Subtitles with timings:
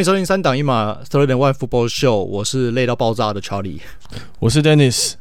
[0.00, 3.80] 迎收听三档一码 Third and One Football Show，我是累到爆炸的 Charlie，
[4.38, 5.12] 我是 Dennis。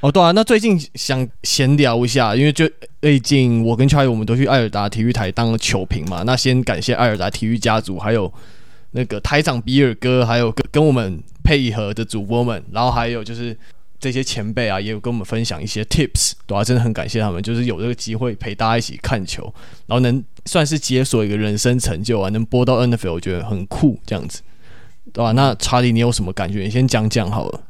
[0.00, 2.66] 哦，对啊，那最近想闲聊一下，因为就
[3.02, 6.22] 最近我跟 Charlie 我们都去艾尔达体育台当了球评嘛。
[6.24, 8.32] 那先感谢艾尔达体育家族，还有
[8.92, 13.54] 那个台长比尔哥，还有跟跟我们配合的主播们，然后还有就是。
[14.04, 16.64] 这些前辈啊，也有跟我们分享一些 tips，对吧、啊？
[16.64, 19.42] 真的很感谢他们，就是有这个机会陪大家一起看球，
[19.86, 24.42] 然后能算是解锁一个人生成就啊，能播到 NFL，我觉得很酷，这样子，
[25.10, 25.32] 对吧、啊？
[25.32, 26.64] 那查理，你有什么感觉？
[26.64, 27.62] 你先讲讲好了。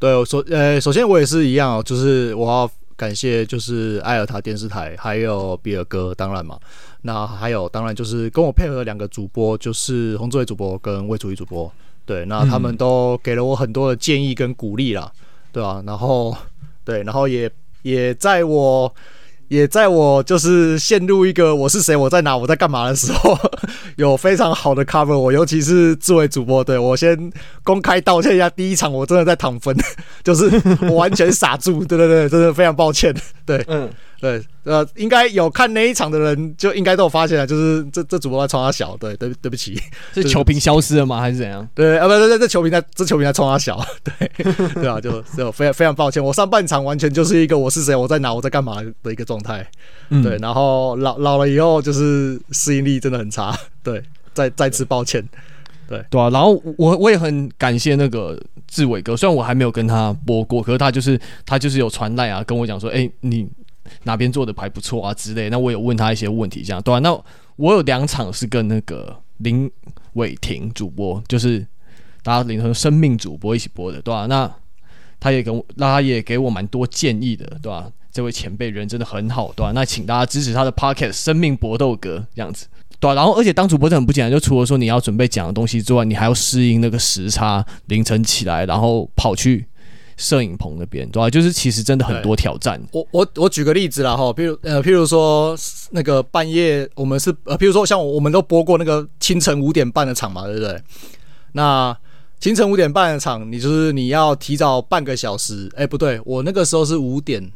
[0.00, 6.58] 对，我首呃，首先我也是一样，就是我要感谢，就是艾尔塔电视台，还有比尔哥，当然嘛，
[7.02, 11.72] 那还有当然就是跟我配合的两个主播，就是洪志伟主播跟魏楚一主播，
[12.04, 15.12] 对，那他们都给了我很多的建议跟鼓励啦。
[15.58, 16.36] 对吧，然后
[16.86, 17.50] 对，然后也
[17.82, 18.94] 也在我
[19.48, 23.36] 也在我就是陷入一个我是谁，我在哪，我在干嘛的时候，
[23.96, 27.32] 有非常好的 cover 我，尤其是作为主播，对，我先
[27.64, 29.76] 公开道歉一下，第一场我真的在躺分，
[30.22, 30.48] 就是
[30.82, 33.12] 我完全傻住，对对对，真的非常抱歉，
[33.44, 33.90] 对，嗯。
[34.20, 39.80] 对，呃，应该有看那一场的人就应该都有发现了，就是这这主播在冲他小，对对对不起，
[40.12, 41.20] 是球评消失了吗？
[41.20, 41.66] 还是怎样？
[41.72, 44.28] 对啊，不对，这球评在这球评在冲他小，对
[44.74, 49.64] 对啊，就就非常非常抱歉，我上半场完全就是一个我是谁，我在哪，我在干嘛的一个状态，
[50.08, 54.02] 嗯、对，然后老老了以后就是适应力真的很差，对，
[54.34, 55.24] 再再次抱歉，
[55.88, 63.48] 对对啊，然后我我也很感谢那个志伟哥，虽然我还没有跟他播过，可是他就是他就是有传来啊，跟我讲说，哎、欸，你。
[64.04, 67.12] 哪边做的还不错啊之类，那我有问他一些问题，这样对啊，那
[67.56, 69.70] 我有两场是跟那个林
[70.14, 71.66] 伟霆主播，就是
[72.22, 74.50] 大家联合生命主播一起播的，对吧、那
[75.20, 82.66] 他也跟我，那他也给我蛮多建议的，对吧、这位前辈人真的很好，对吧、那请大家支持他的 Pocket《生命搏斗格》这样子，
[83.00, 83.14] 对啊。
[83.14, 89.66] 然后而且当主播真的很不简单，就除了说你要准备讲的东西之外，你还要适应那个时差，凌晨起来，然后跑去。
[90.18, 91.30] 摄影棚那边，对吧？
[91.30, 92.78] 就是其实真的很多挑战。
[92.92, 95.56] 我我我举个例子啦哈，譬如呃，譬如说
[95.92, 100.82] 那个半夜，我们是呃，譬如说像我们都播过那个清晨五点半的场嘛，对不对？
[101.52, 101.96] 那
[102.40, 105.70] 清晨五点半的场，你就是你要提早半个小时。
[105.76, 107.52] 哎，不对，我那个时候是五点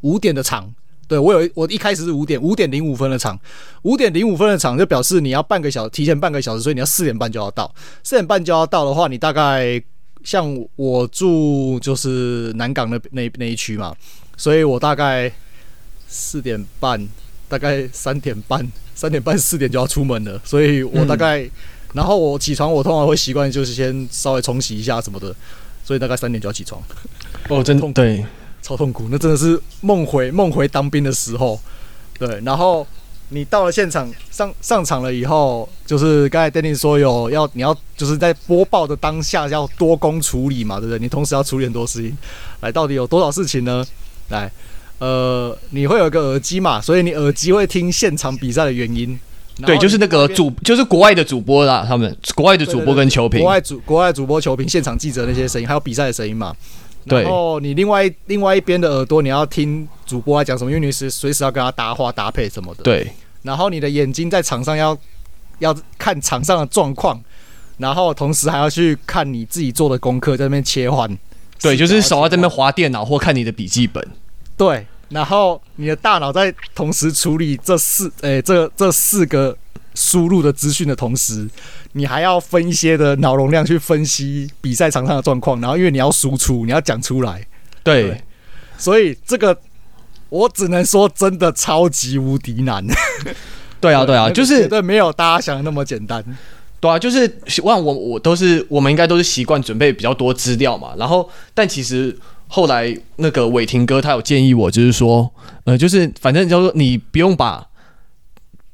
[0.00, 0.74] 五点的场，
[1.06, 3.38] 对，我有我一开始是五点五点零五分的场，
[3.82, 9.80] 五点零五分的场就表示你要半个小时提前半个小时，所以你要四点半就要到，四点半就要到的话，你大概。
[10.22, 13.94] 像我住就是南港那那那一区嘛，
[14.36, 15.32] 所以我大概
[16.08, 17.08] 四点半，
[17.48, 21.50] 大概三点半，三点半四点就要出门了，所以我大概，嗯、
[21.94, 25.34] 然后我起床，我通常会习惯就是先稍微冲洗一下什么的，
[25.84, 26.82] 所以大概三点就要起床。
[27.48, 28.24] 哦，真痛，对，
[28.62, 31.60] 超痛苦，那真的是梦回梦回当兵的时候，
[32.18, 32.86] 对，然后。
[33.30, 40.98] 你到了现场上上场了以后，就是刚才 Danny 说有要你要就是在播报的当下要多工处理嘛，对不对？
[40.98, 42.16] 你同时要处理很多事情，
[42.60, 43.84] 来，到底有多少事情呢？
[44.28, 44.50] 来，
[44.98, 49.18] 呃，你会有一个耳机嘛，所以你耳机会听现场比赛的原因。
[49.66, 56.56] 对，就是那个主，就是国外的主播啦，他们国外的主播跟球评，国外主国外主播球评现场记者那些声音，还有比赛的声音嘛。
[57.04, 62.82] 然后你另外另外一边的耳朵，你要听主播在讲什么，因为你是随时要跟他搭话搭配什么的。
[62.82, 63.10] 对。
[63.42, 64.96] 然后你的眼睛在场上要
[65.60, 67.18] 要看场上的状况，
[67.78, 71.08] 然后同时还要去看你自己做的功课，在那边切换。
[71.62, 74.06] 对，就是手要在那边划电脑或看你的笔记本。
[74.56, 79.56] 对，然后你的大脑在同时处理这四诶这这四个
[79.94, 81.48] 输入的资讯的同时，
[81.92, 85.60] 你还要分一些的脑容量去分析比赛场上的状况。
[85.60, 87.46] 然后因为你要输出，你要讲出来。
[87.82, 88.22] 对，对，
[88.76, 89.56] 所以这个。
[90.32, 92.86] 我只能说，真的超级无敌难。
[93.80, 96.24] 对啊，对啊， 就是对，没有大家想的那么简单。
[96.78, 97.28] 对啊，就是
[97.64, 100.90] 望我我都是，我们应该都是习惯准备比较多资料嘛。
[100.96, 105.28] 然后，但其实后来那个伟霆哥他有建议我，就是说，
[105.64, 107.66] 呃，就是反正就是你不用把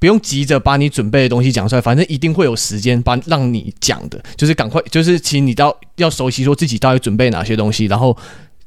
[0.06, 8.17] 不用急着把你准备的东西讲出来，反正一定会有时间把让你讲的，就是赶快，就是其实你到要熟悉说自己到底准备哪些东西，然后。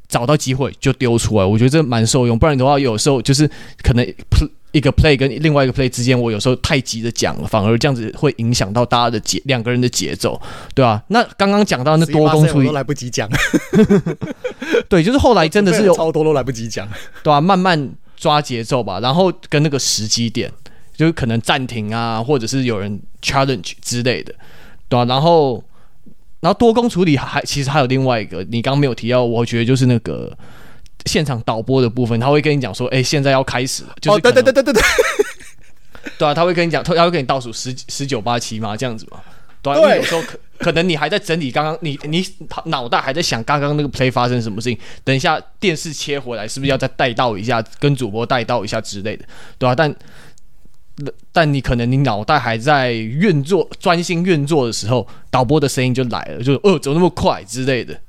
[0.10, 2.36] 找到机会就丢出来，我觉得这蛮受用。
[2.36, 3.48] 不然的话，有时候就是
[3.84, 4.04] 可能
[4.72, 10.42] 一个 play 跟另外一个 play 之间，我有时候太急着讲了，反而这样子会影响到大家的节两个人的节奏，
[10.74, 11.04] 对吧、啊？
[11.10, 13.30] 那刚刚讲到那多工处理都来不及讲，
[14.90, 16.90] 对，就是后来真的是有超多都来不及讲，
[17.22, 20.52] 对啊，慢慢抓节奏吧，然后跟那个时机点，
[21.00, 24.36] 就是可能暂停啊，或者是有人 challenge 之类的，
[24.90, 25.64] 对啊，然后。
[26.42, 30.32] 然后多工处理还其实还有另外一个，你刚刚没有提到，我觉得就是那个
[31.06, 34.82] 现场导播的部分，他会跟你讲说，哎，现在要开始了，就是对对对对对对，
[36.18, 39.20] 对啊，他会跟你讲，他会给你倒数十十九八七嘛，这样子嘛，
[39.62, 42.26] 对，因为有时候可可能你还在整理刚刚你你
[42.68, 49.26] 脑袋还在想刚刚那个 play 发生什么事情，等一下电视切回来是不是要再带到一下，跟主播带到一下之类的，
[49.58, 49.76] 对吧、啊？
[49.76, 49.94] 但
[51.32, 58.00] 但你可能你脑袋还在运作专心运作的时候，导播的声音就来了，就哦，怎么那么快之类的。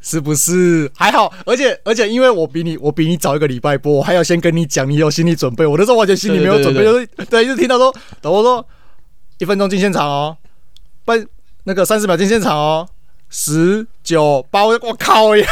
[0.00, 1.32] 是不是还好？
[1.44, 5.66] 而且而且，因为我比你我比你早一个礼拜播，我还要先跟你讲，你有心理准备。
[5.66, 8.64] 我那时候完全心里没有准备，就是对，就听到说，导播说
[9.38, 10.36] 一分钟进现场哦，
[11.04, 11.26] 半
[11.64, 12.88] 那个三十秒进现场哦，
[13.30, 15.44] 十九八，我靠呀！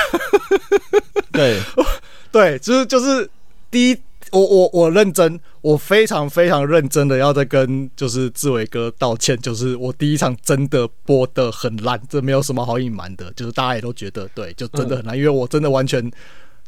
[1.32, 1.58] 对
[2.30, 3.28] 对，就是就是
[3.70, 3.98] 第一。
[4.32, 16.12] 我我我认真，我非常非常认真的要再跟就是志伟哥道歉，就是我第一场真的播得很烂，这没有什么好隐瞒的，就是大家也都觉得对，就真的很烂，因为我真的完全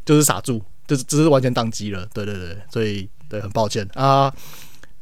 [0.07, 4.33] 就是傻住，就是只是完全宕机了，对对对，所以对，很抱歉啊，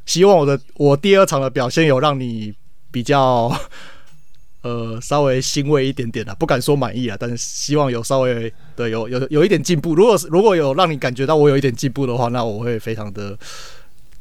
[0.06, 2.52] 希望我的我第二场的表现有让你
[2.90, 3.56] 比较。
[4.62, 9.94] 呃，稍微欣慰一点点的，不敢说满意啊，但是希望有稍微对有有有一点进步。
[9.94, 13.38] 如果如果有让你感觉到我有一点进步的话，那我会非常的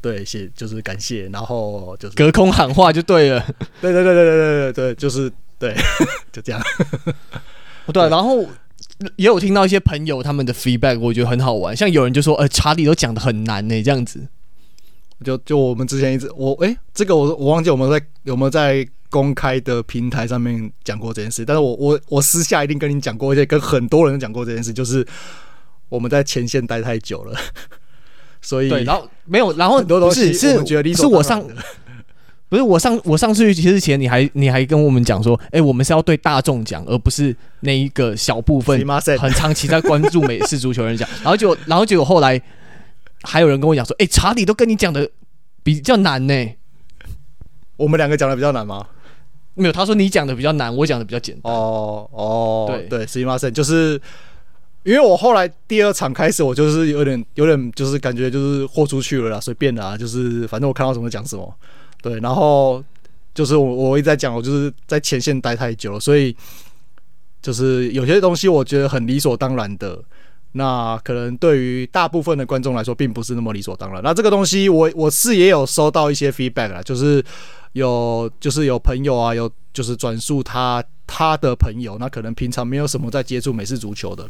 [0.04, 3.40] 对，谢就是感谢，然后就是隔空喊话就对了。
[3.80, 5.74] 对对对对对对对，就是对，
[6.30, 6.60] 就这样。
[7.90, 8.42] 对，然后
[9.16, 11.74] 也有听到一些朋友他们的 feedback，我觉得很好玩。
[11.74, 14.28] 像有人就说，呃，查理都讲的很难呢，这样子。
[15.24, 25.06] 就就我们之前一直我哎，这个我我忘记我们在有没有在公开的平台上面讲过这件事，但是我我我私下一定跟你讲过，而且跟很多人讲过这件事，就是
[25.88, 27.34] 我们在前线待太久了。
[28.43, 31.43] 所以对，然后没有，然后很多东西是是是我上
[32.49, 38.77] 不是我上我上次去其实前你还你还跟我们讲说，哎、欸，我们是要对大众讲，而不是那一个小部分
[39.19, 42.41] 很长期在关注美式足球人讲，然后就然后结果后来。
[43.21, 45.09] 还有人跟我讲说：“哎、欸，查理都跟你讲的
[45.61, 46.33] 比较难呢。”
[47.75, 48.87] 我们两个讲的比较难吗？
[49.55, 51.51] 没有，他说你讲的比较难，我讲的比较简单。
[51.51, 53.99] 哦哦，对对，すみません，就是
[54.84, 61.54] 因为我后来第二场开始，我就是有点有点就是感觉就是豁出去了啦，随便啦，就是反正我看到什么讲什么。
[62.02, 62.84] 对，然后
[63.34, 66.36] 就是我我一直在讲，我就是在前线待太久了，所以
[67.42, 70.00] 就是有些东西我觉得很理所当然的。
[70.56, 74.00] 那可能对于大部分的观众来说，并不是那么理所当然。
[74.04, 77.22] 那这个东西我，我我是也有收到一些 feedback 啦，就是
[77.72, 84.24] 有就是有朋友啊，有就是转述他他的朋友，那可能平常没有什么在接触美式足球的，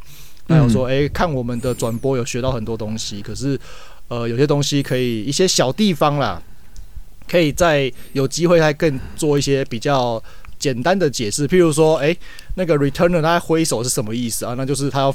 [0.49, 3.61] 还有说，诶、欸，看我们的转播有学到很多东西，可是
[4.09, 6.41] 呃，有些东西可以一些小地方啦，
[7.29, 10.23] 可以在有机会再更做一些比较
[10.59, 12.19] 简单的解释，譬如说，诶、欸，
[12.55, 14.55] 那个 returner 他挥手是什么意思啊？
[14.57, 15.15] 那就是他要。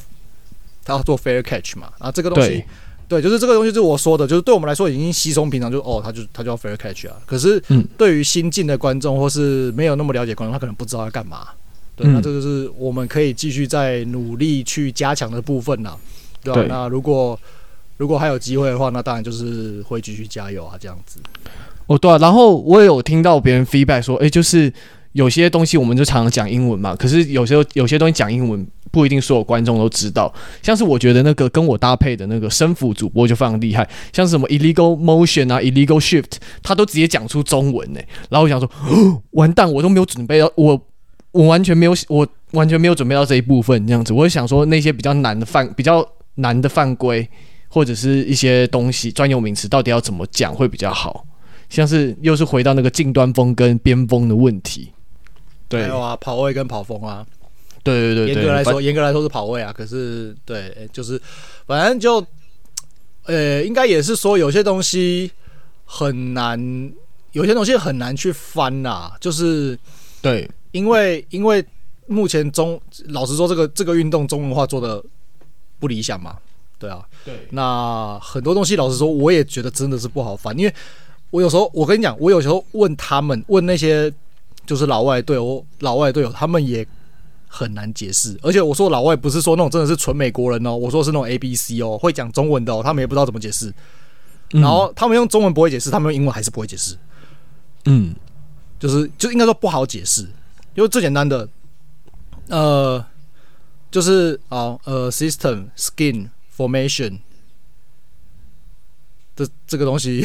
[0.89, 1.87] 他要做 fair catch 嘛？
[1.99, 2.63] 啊，这个东西
[3.07, 7.15] 对，对，就是这个东西，就是我说的，就是对我们来说已经稀松平常，就哦，他就他就要 fair catch 啊。
[7.25, 7.61] 可是，
[7.97, 11.47] 对于新进的观众或是没有那么了解观众，他可能不知道要干嘛。
[11.95, 15.95] 对，那这就是我们可以继续再努力去加强的部分呐，
[16.43, 16.65] 对吧？
[16.67, 17.39] 那如果
[17.97, 21.19] 如果还有机会的话，那当然就是会继续加油啊，这样子。
[21.87, 22.17] 哦，对啊。
[22.17, 24.71] 然后我也有听到别人 feedback 说，哎，就是
[25.11, 28.65] 有些东西我们就常常讲英文嘛，可是有时候有些东西讲英文。
[28.91, 37.99] 不一定所有观众都知道，像是我觉得那个跟我搭配的那个生辅主播就非常厉害，像是什么 illegal motion 啊，illegal shift，他都直接讲出中文呢。
[38.29, 38.69] 然后我想说，
[39.31, 40.79] 完蛋，我都没有准备到，我
[41.31, 44.11] 我完全没有，我完全没有准备到这一部分这样子。
[44.13, 46.05] 我就想说那些比较难的犯，比较
[46.35, 47.29] 难的犯规
[47.67, 51.25] 或者是一些东西专有名词，到底要怎么讲会比较好？
[51.69, 54.91] 像是又是回到那个近端风跟边锋的问题，
[55.67, 57.23] 对，还有啊，跑位跟跑风啊。
[57.83, 59.71] 对对对，严格来说，严格来说是跑位啊。
[59.71, 61.19] 可是，对，就是
[61.65, 62.25] 反正就，
[63.23, 65.31] 呃，应该也是说有些东西
[65.85, 66.59] 很难，
[67.31, 69.11] 有些东西很难去翻呐。
[69.19, 69.77] 就是，
[70.21, 71.65] 对，因为因为
[72.07, 75.03] 目前中，老实说，这个这个运动中文化做的
[75.79, 76.37] 不理想嘛。
[76.77, 77.47] 对啊，对。
[77.51, 80.57] 那很多东西，老实说，我也觉得真的是不好翻。
[80.57, 80.73] 因为
[81.29, 84.13] 我有时候，我跟你讲，我有时候问他们，问那些
[84.65, 86.85] 就是老外队友，老外队友，他们也。
[87.51, 93.73] 很难解释，而且我说老外不是说那种真的是纯美国人哦，我说是那种 A B C 哦，会讲中文的哦，他们也不知道怎么解释。
[94.49, 96.95] 然后他们用中文不会解释，他们用英文还是不会解释。
[97.85, 98.15] 嗯，
[98.79, 100.21] 就是就应该说不好解释，
[100.75, 101.49] 因为最简单的，
[102.49, 103.03] 呃，
[103.89, 107.19] 就是啊呃，system skin formation
[109.35, 110.23] 这这个东西，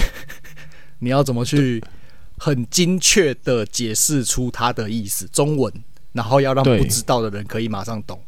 [1.00, 1.82] 你要怎么去
[2.38, 5.26] 很精确的解释出它的意思？
[5.28, 5.72] 中文。
[6.14, 8.18] 然后要让不知道的人可以马上懂，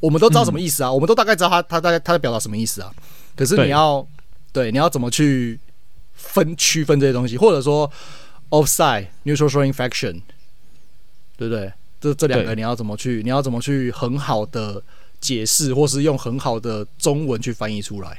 [0.00, 2.92] 我们都知道什么意思啊，嗯、我们都大概知道他他大概他在表达什么意思啊。
[3.34, 4.06] 可是你要
[4.52, 5.58] 对，对你要怎么去
[6.12, 7.90] 分区分这些东西，或者说
[8.50, 10.20] offside neutral throw infraction，
[11.38, 11.72] 对不对？
[11.98, 13.22] 这这两个你要怎么去？
[13.24, 14.82] 你要怎么去很好的
[15.18, 18.18] 解释，或是用很好的中文去翻译出来？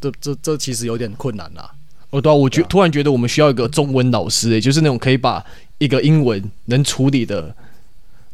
[0.00, 1.70] 这这这其实有点困难啦。
[2.10, 5.44] 哦，对啊，我觉突然觉得我们需要一个中文老师，诶，就是那种可以把
[5.76, 7.54] 一个英文能处理的，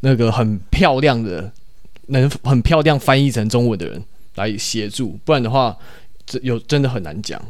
[0.05, 1.51] 那个很漂亮的，
[2.05, 4.03] 能很漂亮翻译成中文的人
[4.35, 5.75] 来协助，不然的话，
[6.25, 7.41] 这有真的很难讲。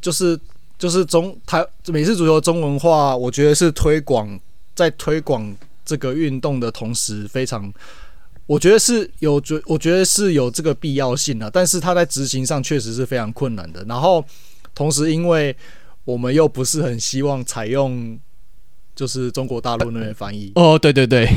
[0.00, 0.38] 就是
[0.76, 4.38] 就是中台美式足球中文化，我觉得是推广
[4.74, 7.72] 在推广这个运动的同时，非常，
[8.46, 13.84] 我觉得是有觉，我觉得是有这个必要性的，但是它在执行上确实是非常困难的。
[13.84, 14.24] 然后。
[14.76, 15.56] 同时，因为
[16.04, 18.18] 我们又不是很希望采用，
[18.94, 20.52] 就是中国大陆那边翻译。
[20.54, 21.28] 哦，对对对，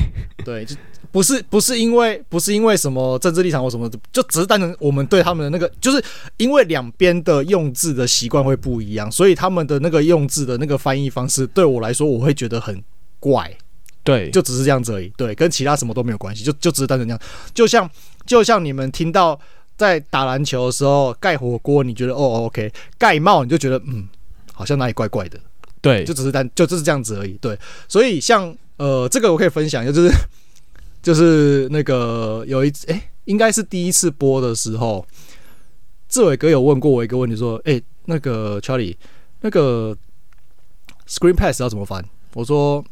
[0.44, 0.76] 对，就
[1.12, 6.04] 不是不是因为不是因为什么政治立场或什么，就只是单纯我们对他们的那个，就是
[6.38, 12.84] 因为两边的用字的习惯会不一样，所以他们的那个用字的那个翻译方式，对我来说我会觉得很
[13.20, 13.52] 怪。
[14.04, 15.12] 对，就只是这样子而已。
[15.18, 17.22] 对，跟其他什么都没有关系，就就只是单纯这样。
[17.54, 17.90] 就像
[18.26, 19.40] 就像你们听到。
[19.78, 22.74] 在打篮球的时候盖火锅，你觉得哦，OK？
[22.98, 24.10] 盖帽你就觉得嗯，
[24.52, 25.40] 好像哪里怪怪的。
[25.88, 27.32] 对，就只是单就就是这样子而已。
[27.42, 30.12] 对，所以像呃，这个我可以分享一下，就是
[31.02, 35.06] 就是那个有一次，哎、欸，应该是第一次播的时候，
[36.10, 38.96] 志伟哥有问过我一个问题，说，哎、欸，那个 Charlie，
[39.42, 39.96] 那个
[41.08, 42.04] Screen Pass 要怎么翻？
[42.34, 42.84] 我说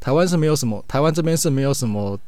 [0.00, 2.18] 台湾是没有什么，台湾这边是没有什么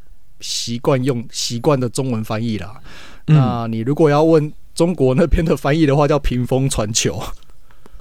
[0.41, 2.81] 习惯用习惯的中文翻译啦。
[3.26, 7.23] 那你如果要问中国那边的翻译的话，叫屏风传球，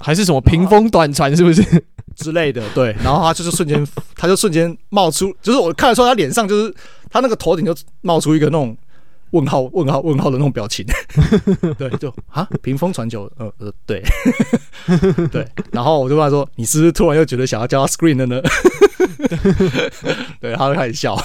[0.02, 1.62] 还是什么屏风短传，是不是
[2.16, 2.62] 之类的？
[2.74, 6.74] 对， 然后他就是瞬间，他就瞬间冒出，就是我看得出他脸上就是
[7.08, 8.76] 他那个头顶就冒出一个那种
[9.30, 10.84] 问号、问号、问号的那种表情。
[11.78, 14.02] 对，就啊，屏风传球，呃呃，对，
[15.30, 15.46] 对。
[15.70, 18.42] 然后我就问他说：“你是不是突然又觉得想要叫他 screen 了呢？”
[20.40, 21.16] 对，他就开始笑，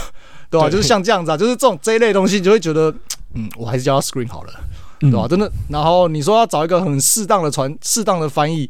[0.49, 0.69] 对吧、啊？
[0.69, 2.93] 就是像这样子啊，就是这种这一类东西，你就会觉得。
[3.33, 4.53] 嗯，我还是叫他 screen 好了，
[4.99, 5.27] 对吧？
[5.27, 5.51] 真的。
[5.69, 8.69] 然后你说要找一个很适当的传、适当的翻译，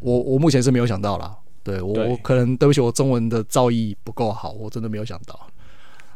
[0.00, 1.34] 我我目前是没有想到啦。
[1.62, 5.38] 对我，我可能对不起，我中文的造诣不够好，我真的没有想到。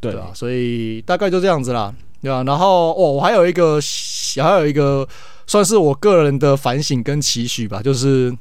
[0.00, 2.42] 对啊，所以大概就这样子啦，对吧？
[2.44, 3.78] 然后哦，我还有一个，
[4.42, 5.06] 还有一个
[5.46, 8.36] 算是我个人的反省跟期许吧，就是，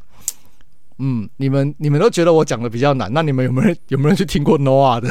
[0.97, 5.09] 嗯，你们你们都觉得我讲的比较难，那你们有没有人有没有人去听过 Noah 的？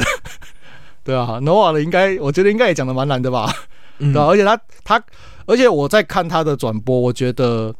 [1.03, 3.53] 对啊，Noah 的应该我觉得应该也讲的蛮难的吧。
[3.97, 5.01] 对、啊，而且他他，
[5.45, 7.73] 而且我在看他的转播，我觉得，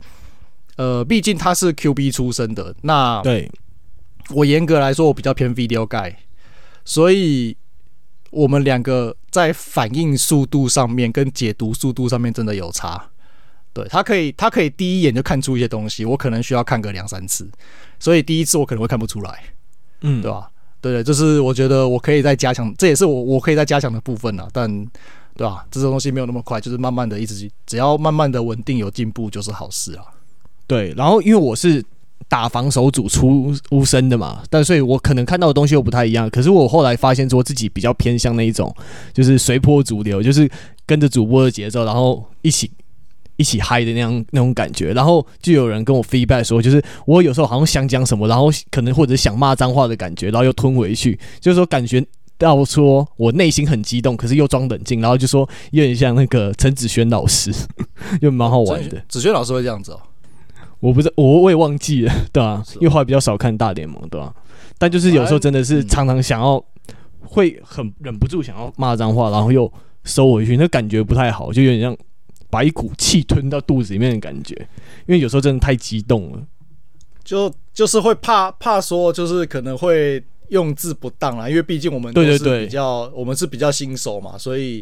[0.77, 3.50] 呃，毕竟他是 QB 出身的，那对
[4.30, 6.15] 我严格来说，我比较偏 Video Guy，
[6.84, 7.56] 所以
[8.32, 13.10] 我们两个在反应速度上面跟解读速度上面真的有差。
[13.74, 17.50] 对，他可以，他可以第一眼就看出一些东西，我可能需要看个两三次，
[18.00, 19.44] 所以第一次我可能会看不出来，
[20.01, 20.50] 嗯，对吧？
[20.82, 24.88] 对对，就是我觉得我可以再加强，这也是我我可以再加强的部分啊，但。
[25.35, 25.65] 对吧？
[25.71, 30.03] 这种东西没有那么快，就是慢慢的，一直只要慢慢的稳定有进步就是好事啊。
[30.67, 31.83] 对，然后因为我是
[32.27, 36.29] 打防守组出出身的嘛，但所以我可能看到的东西又不太一样。
[36.29, 38.73] 可是我后来发现说自己比较偏向那一种，
[39.13, 40.50] 就是随波逐流，就是
[40.85, 42.71] 跟着主播的节奏，然后一起
[43.35, 44.93] 一起嗨的那样那种感觉。
[44.93, 52.05] 然后就有人跟我 feedback 说，就是我有时候好像想讲什么，然后可能或者想骂脏话的感觉，然后又吞回去，就是说感觉。
[52.45, 57.51] 要说我内心很激动，可是又装冷静，然后就说有点像那个陈子轩老师，
[58.21, 59.01] 又蛮好玩的。
[59.07, 60.00] 子轩老师会这样子哦？
[60.79, 62.63] 我不知我我也忘记了，对吧？
[62.75, 64.33] 因为后来比较少看大联盟，对吧？
[64.77, 66.63] 但就是有时候真的是常常想要，
[67.24, 69.71] 会很忍不住想要骂脏话，然后又
[70.03, 71.95] 收回去，那感觉不太好，就有点像
[72.50, 74.55] 把一股气吞到肚子里面的感觉。
[75.05, 76.41] 因为有时候真的太激动了，
[77.24, 80.24] 就就是会怕怕说，就是可能会。
[80.51, 84.81] 用字不当啦，因为毕竟我们都是比较，我们是比较新手嘛，所以。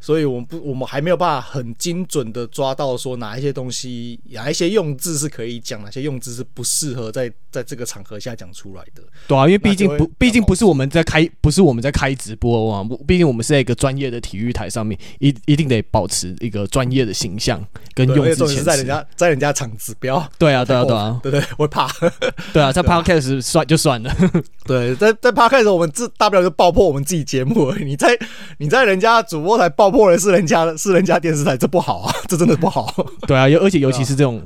[0.00, 9.02] 所以，我们不，我们还没有办法很精准的抓到说哪一些东西，哪一些用字是可以讲，哪些用字是不适合在在这个场合下讲出来的。
[9.26, 12.86] 对啊，因为毕竟不，毕竟不是我们在开，不是我们在开直播啊。
[13.08, 17.60] 毕竟我们是在一个专业的体育台上面，一一定得保持一个专业的形象
[17.92, 18.62] 跟用字遣词。
[18.62, 21.88] 在人家在人家场子，不要对啊，对啊，对啊，对对，我会怕。
[22.54, 24.14] 对啊，在 Podcast 算就算了。
[24.64, 27.84] 对，在在 Podcast 我们自大不了就爆破我们自己节目而已。
[27.84, 28.16] 你在
[28.58, 29.87] 你在人家主播台爆。
[29.90, 32.94] 破人是人家的，是人家电视台，这不好啊， 这真的不好。
[33.26, 34.42] 对啊，尤而且尤其是这种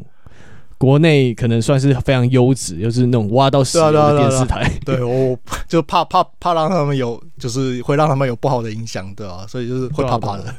[0.78, 4.68] 国内可能算是非常优质，又是那种挖到石油的电视台。
[4.84, 10.54] 对，我就怕怕怕让他们有，就是会让他们有不好的影响，对啊，所以就是会怕怕的，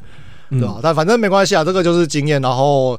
[0.49, 0.79] 对吧？
[0.81, 2.97] 但反正没关系啊，这个就是经验，然后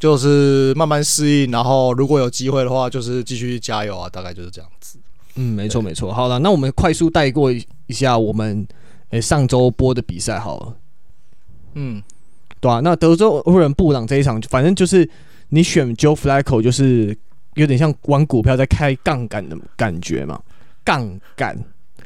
[0.00, 4.98] 就是慢慢适应，然后如果有机会的话，就是继续加油啊，大概就是这样子。
[5.36, 6.12] 嗯，没错没错。
[6.12, 8.66] 好了，那我们快速带过一下我们
[9.10, 10.74] 诶、欸、上周播的比赛好了。
[11.74, 12.02] 嗯，
[12.60, 15.08] 对啊，那德州湖人布朗这一场，反正就是
[15.50, 17.16] 你选 Joe Flacco，就是
[17.54, 20.40] 有点像玩股票在开杠杆的感觉嘛，
[20.84, 21.58] 杠杆。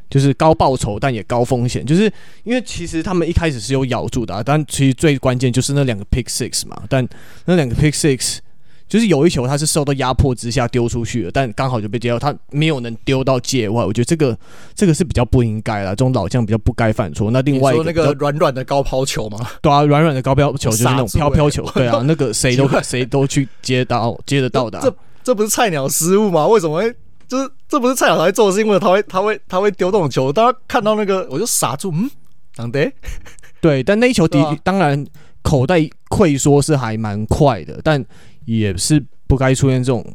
[0.09, 2.11] 就是高报酬，但也高风险，就是
[2.43, 6.81] 因为其实他们一开始是有咬住的，啊，但其实最关键就是那两个 pick six 嘛。
[6.89, 7.07] 但
[7.45, 8.39] 那两个 pick six
[8.89, 13.85] 就是有一球他是受到压迫之下丢出去的，但刚好就被接到，他没有能丢到界外。
[13.85, 14.37] 我觉得这个
[14.75, 17.31] 这个是比较不应该啦，这种老将比较不该犯错。
[17.31, 19.39] 那另外一个那个软软的高抛球吗？
[19.61, 24.89] 对啊，软软的高抛球就是那种飘飘球，对啊，那个谁都 谁都去接到接得到的，啊这。
[24.89, 26.47] 这这不是菜鸟失误吗？
[26.47, 26.91] 为什么会？
[27.27, 30.33] 就是这不是蔡小才做的，是因为他会他会他会丢这种球。
[30.33, 31.91] 当他看到那个，我就傻住。
[31.91, 32.09] 嗯，
[32.55, 32.91] 当得
[33.61, 35.05] 对，但那一球的、啊、当然
[35.43, 38.03] 口袋溃缩是还蛮快的，但
[38.57, 40.05] 也是不该出现这种。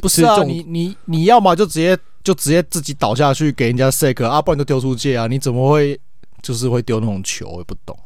[0.00, 5.26] 不是啊，你你你要么就直接就直接自己倒下去给人家 sack 啊，不然就丢出界啊。
[5.26, 5.98] 你怎么会
[6.42, 7.48] 就是会丢那种球？
[7.48, 7.96] 我也不懂。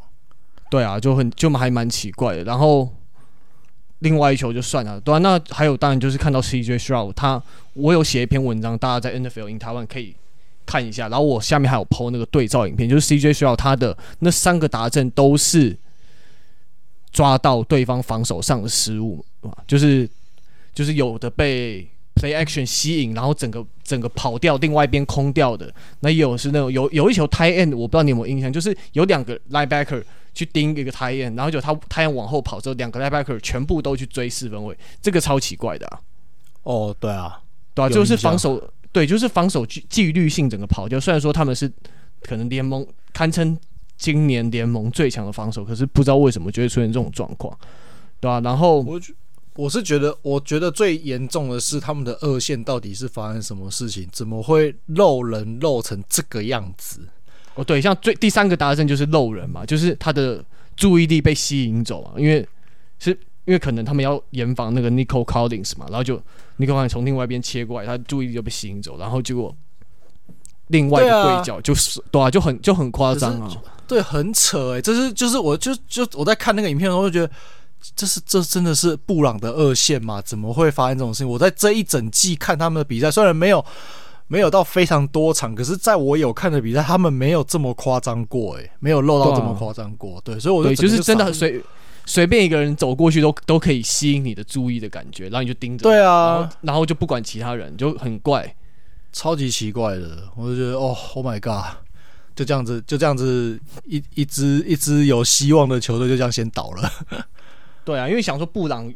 [0.70, 2.44] 对啊，就很就还蛮奇怪的。
[2.44, 2.88] 然后。
[4.00, 7.42] 另外一球就算了，对啊，那还有当然就是看到 CJ Stroud，他
[7.72, 10.14] 我有写一篇文章，大家在 NFL in Taiwan 可以
[10.66, 11.08] 看一下。
[11.08, 15.78] 然后我下面还有 PO 那个对照影片，就是 CJ Stroud 他的那三个达阵都是
[17.12, 19.33] 抓到对方防守上的失误啊，
[19.66, 20.08] 就是
[20.74, 25.72] 就是有的被 Play Action 吸引，然后整个整个跑掉，另外一边空掉的。
[26.00, 30.02] 那也有是那种有有一球 Tight End，我不知道你有没有印象，就是有两个 Linebacker。
[30.34, 36.00] 去盯一个 tight end，然后就他 tight end 往后跑之后，两个 linebacker 全部都去追四分位，这个超奇怪的啊！
[36.64, 37.40] 哦，对啊，
[37.72, 38.60] 对啊，就是防守，
[38.90, 40.98] 对，就是防守纪纪律性整个跑掉。
[40.98, 41.70] 虽然说他们是
[42.22, 43.56] 可能联盟堪称
[43.96, 47.56] 今年联盟最强的防守，可是不知道为什么就会出现这种状况，
[48.18, 49.00] 对啊，然后我
[49.56, 54.08] 我是觉得，我觉得最严重的是他们的二线到底是发生什么事情？
[54.10, 57.00] 怎么会漏人漏成这个样子？
[57.54, 62.44] 哦，对，像最第三个达阵就是漏人嘛，就是他的注意力被吸引走啊，因为
[62.98, 63.10] 是
[63.44, 66.16] 因为可能他们要严防那个 Nico Collins 嘛，然后就
[66.58, 69.54] Nico Collins 从另外一边切过来，他注意力就被吸引走，然后结果
[70.68, 73.48] 另外一个对角就是对啊，就很就很夸张啊，
[73.86, 77.32] 对，很扯哎、欸，这是就是我就就我在看那个影片的时候就觉得，
[77.94, 80.22] 这是这真的是布朗的二线吗？
[80.22, 81.28] 怎么会发生这种事情？
[81.28, 83.64] 我在这一整季看他们的比赛，虽然没有。
[84.26, 91.62] 没有到非常多场，可是在我有看的比赛，他们没有这么夸张过，诶，没有漏到这么夸张过，对，啊、对，所以我就，对，就是真的随
[92.06, 98.56] 随便一个人走过去都都可以吸引你的注意的感觉，然后你就盯着，对啊然，然后就不管其他人，就很怪，
[99.12, 101.76] 超级奇怪的，我就觉得哦，Oh my God，
[102.34, 106.90] 就这样子，就这样子，一一支一支有希望的球队就这样先倒了，
[107.84, 108.92] 对啊，因为想说布朗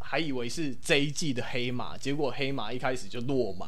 [0.00, 3.66] 还以为是这一季的黑马，结果黑马一开始就落马。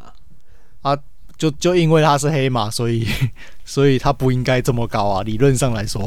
[0.83, 0.97] 啊，
[1.37, 3.07] 就就因为他是黑马，所以
[3.65, 5.23] 所以他不应该这么高啊。
[5.23, 6.03] 理论上来说，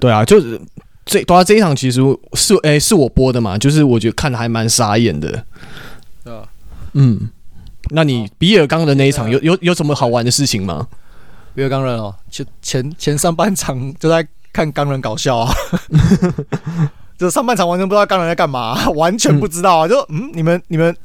[0.00, 0.60] 对啊，就是
[1.04, 2.00] 这对啊，这一场其实
[2.34, 5.44] 是诶、欸，是我播的嘛，就是我觉得看的还蛮傻眼的。
[6.24, 6.48] 啊，
[6.94, 7.30] 嗯，
[7.90, 10.88] 那你比尔刚的那一场有有有什么好玩的事情吗？
[11.54, 15.52] 比尔刚人哦，前前前上半场就在看钢人搞笑啊，
[17.20, 20.96] 就上半场完全不知道钢人在干嘛， 完全不知道啊，就嗯，你们你们。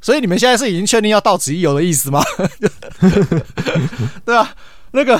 [0.00, 2.22] 所以你们现在是已经确定要到此一游的意思吗？
[4.22, 4.54] 对啊，
[4.90, 5.18] 那个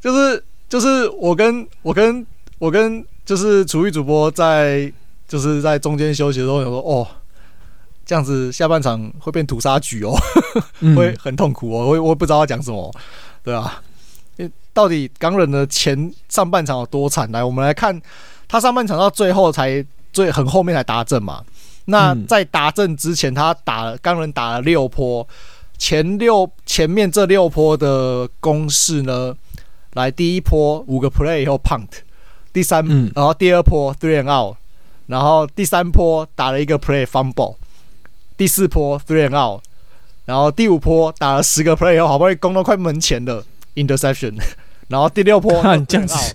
[0.00, 2.26] 就是就是我跟我跟
[2.58, 4.92] 我跟就是厨艺主播在
[5.28, 7.06] 就是在中间休息的时候，有说哦，
[8.04, 10.12] 这样子下半场会变屠杀局哦，
[10.96, 12.92] 会很痛苦哦，我我也不知道要讲什么，
[13.44, 13.80] 对啊，
[14.72, 17.30] 到底钢人的前上半场有多惨？
[17.30, 18.02] 来，我们来看
[18.50, 21.44] 他上半场到最后才最很后面才达阵嘛。
[21.84, 25.26] 那在达阵之前，他打了钢人打了六波，
[25.78, 29.34] 前六前面这六波的攻势呢，
[29.94, 31.88] 来第一波五个 play 以后 punt，
[32.52, 32.84] 第三，
[33.14, 34.56] 然后第二波 three and out，
[35.06, 37.56] 然后第三波打了一个 play fumble，
[38.36, 39.62] 第四波 three and out，
[40.26, 43.42] 然后第五波打了十个 play 以后，好不容易攻到快门前的
[43.74, 44.34] interception，
[44.88, 46.34] 然后第六波 看这样子。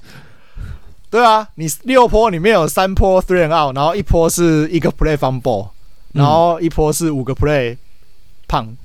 [1.16, 5.70] 对啊，你六波里面有三波 three and out，然后一波是一个 play fumble，
[6.12, 7.78] 然后一波是五个 play
[8.50, 8.76] punt，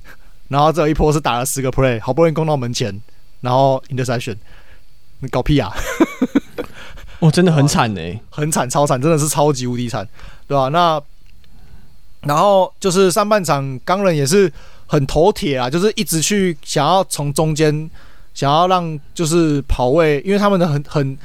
[0.47, 2.97] 然后这一波是打了十个 play，好不容易攻到门前，
[3.41, 4.37] 然后 interception，
[5.19, 5.73] 你搞屁啊！
[7.19, 10.07] 哦，真的很惨呢、欸，很惨，超惨，真的是超级无敌惨，
[10.47, 10.69] 对吧、啊？
[10.69, 11.01] 那
[12.21, 14.49] 然后就是上半场钢人也是
[14.87, 17.91] 很头铁啊，就是一直去想要从中间
[18.33, 21.17] 想要让就是跑位，因为他们的很很。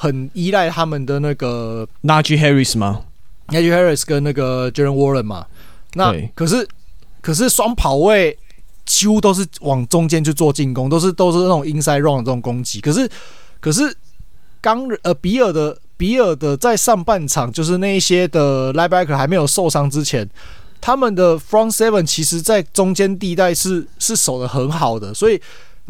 [0.00, 3.02] 很依赖他们的那个 Najee Harris 吗
[3.48, 5.44] ？Najee Harris 跟那个 Jaylen Warren 嘛。
[5.92, 6.66] 那可是
[7.20, 8.38] 可是双跑位
[8.86, 12.80] 几乎都是往中间去做进攻，都是都是那种 inside run 的这种攻击。
[12.80, 13.06] 可是
[13.60, 13.94] 可是
[14.62, 20.26] 刚呃比尔的比尔的在上半场就是那一些的 linebacker 还没有受伤之前，
[20.80, 25.38] 他们的 front seven 其实在中间地带是是守的很好的，所以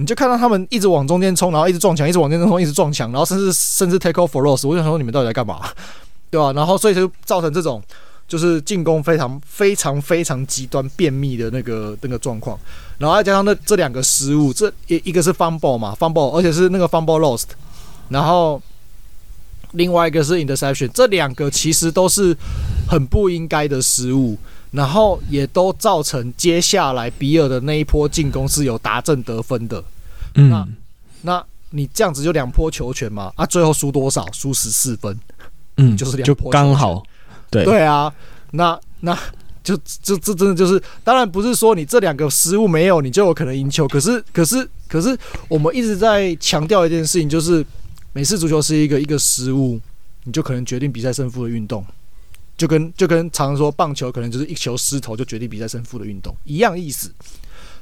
[0.01, 4.67] 你就看到他们一直往中间冲，然后一直撞墙，一直往中间冲，一直撞墙，然后甚至甚至 take off for loss。
[4.67, 5.61] 我想说你们到底在干嘛，
[6.31, 7.83] 对吧、然后所以就造成这种
[8.27, 12.59] 就是进攻非常非常非常极端便秘的那个那个状况，
[12.97, 17.49] 然后再加上那这两个失误，这一一个是 fumble 嘛 fumble，而且是那个 fumble lost，
[18.09, 18.63] 然后
[19.73, 22.35] 另外一个是 interception，这两个其实都是
[22.89, 24.39] 很不应该的失误。
[24.71, 29.83] 然后也都造成接下来比尔的那一波进攻是有达阵得分的，
[30.35, 30.69] 嗯，那
[31.23, 33.33] 那你这样子就两波球权嘛？
[33.37, 34.27] 啊，最后输多少？
[34.33, 35.19] 输十四分，
[35.77, 37.03] 嗯，就是两波刚好，
[37.51, 37.65] 对。
[37.65, 38.13] 对啊，
[38.53, 39.17] 那那
[39.63, 45.17] 就这这真的就是，当然不是说你这两个失误没有你就有可能赢球，可是可是可是
[45.49, 47.65] 我们一直在强调一件事情，就是
[48.13, 49.79] 美式足球是一个一个失误
[50.25, 51.85] 你就可能决定比赛胜负的运动。
[52.61, 57.11] 就跟就跟常常说棒球可能就是一球失投就决定比赛胜负的运动一样意思，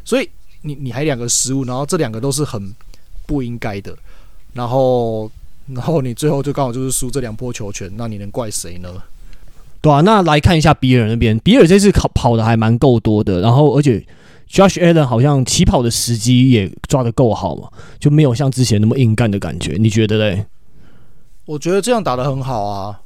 [0.05, 0.31] 所以
[0.63, 2.73] 你你还两个失误，然后这两个都是很
[3.27, 3.93] 不应该的，
[4.53, 5.29] 然后
[5.67, 8.89] 然后你最后就刚好就是输这两波球权，那你能怪谁呢？
[9.81, 14.07] 对啊，那来看一下比尔那边，比尔这次跑跑的还蛮够多的，然后而且
[14.49, 20.47] Josh Allen 好像起跑的时机也抓得够好嘛，就没有像之前那么硬干的感觉，你觉得嘞？
[21.47, 23.01] 我觉得这样打得很好啊。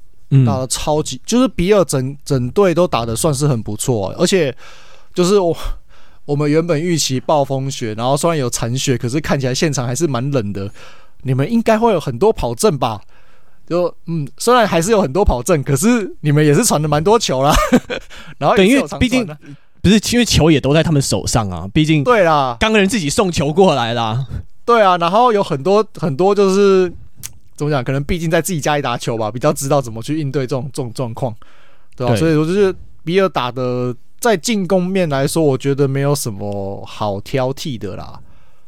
[0.47, 4.55] 打得超级，就是比尔整整队都打得算是很不错，而且
[5.13, 5.55] 就是我
[6.25, 10.71] 我们原本预期暴风雪，然后虽然有残雪，可是看起来现场还是蛮冷的。
[11.23, 13.01] 你们应该会有很多跑阵吧？
[13.69, 17.55] 就嗯，虽然还是有很多跑阵，可是你们也是传的蛮多球啦。
[18.39, 19.27] 然后对，因为毕竟
[19.83, 24.27] 不是因为球也都在他们手上啊，毕竟对啦，刚人自己送球过来啦。
[24.65, 26.93] 对啊，然后有很多很多就是。
[27.57, 27.83] 怎么讲？
[27.85, 31.35] 可能毕竟在自己家里打球吧，比较知道怎么去应对这种这种状况，
[31.97, 32.13] 对吧？
[32.13, 38.21] 对，所以我就是比尔打的，在进攻面来说，我觉得没有什么好挑剔的啦。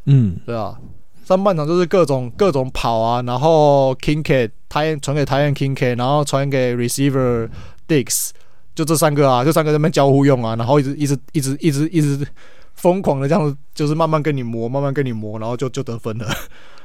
[0.06, 0.76] 嗯，对啊，
[1.24, 7.48] 上半场就是各种各种跑啊，然后 Kincaid 台传给台 Kincaid，然后传给 Receiver
[7.88, 8.30] Dicks，
[8.74, 12.26] 就这三个啊，这三个在那边交互用啊，然后一直一直一直一直一直
[12.74, 16.26] 疯狂的这样子，就是慢慢跟你磨，慢慢跟你磨，然后就就得分了。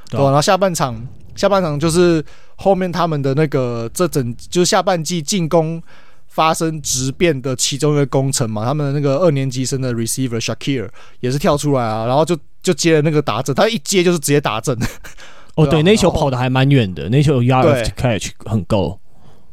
[0.08, 0.96] 对，然后下半场，
[1.34, 2.24] 下半场就是
[2.56, 5.82] 后面他们的那个这整就是下半季进攻
[6.26, 10.88] 发生质变的其中一个功臣嘛，他们的那个二年级生的 receiver Shakir
[11.20, 14.78] 也是跳出来啊，然后就就接了那个打阵，他一接就是直接打阵。
[15.56, 18.98] 哦，对，那球跑的还蛮远的，那球 yard catch 很够。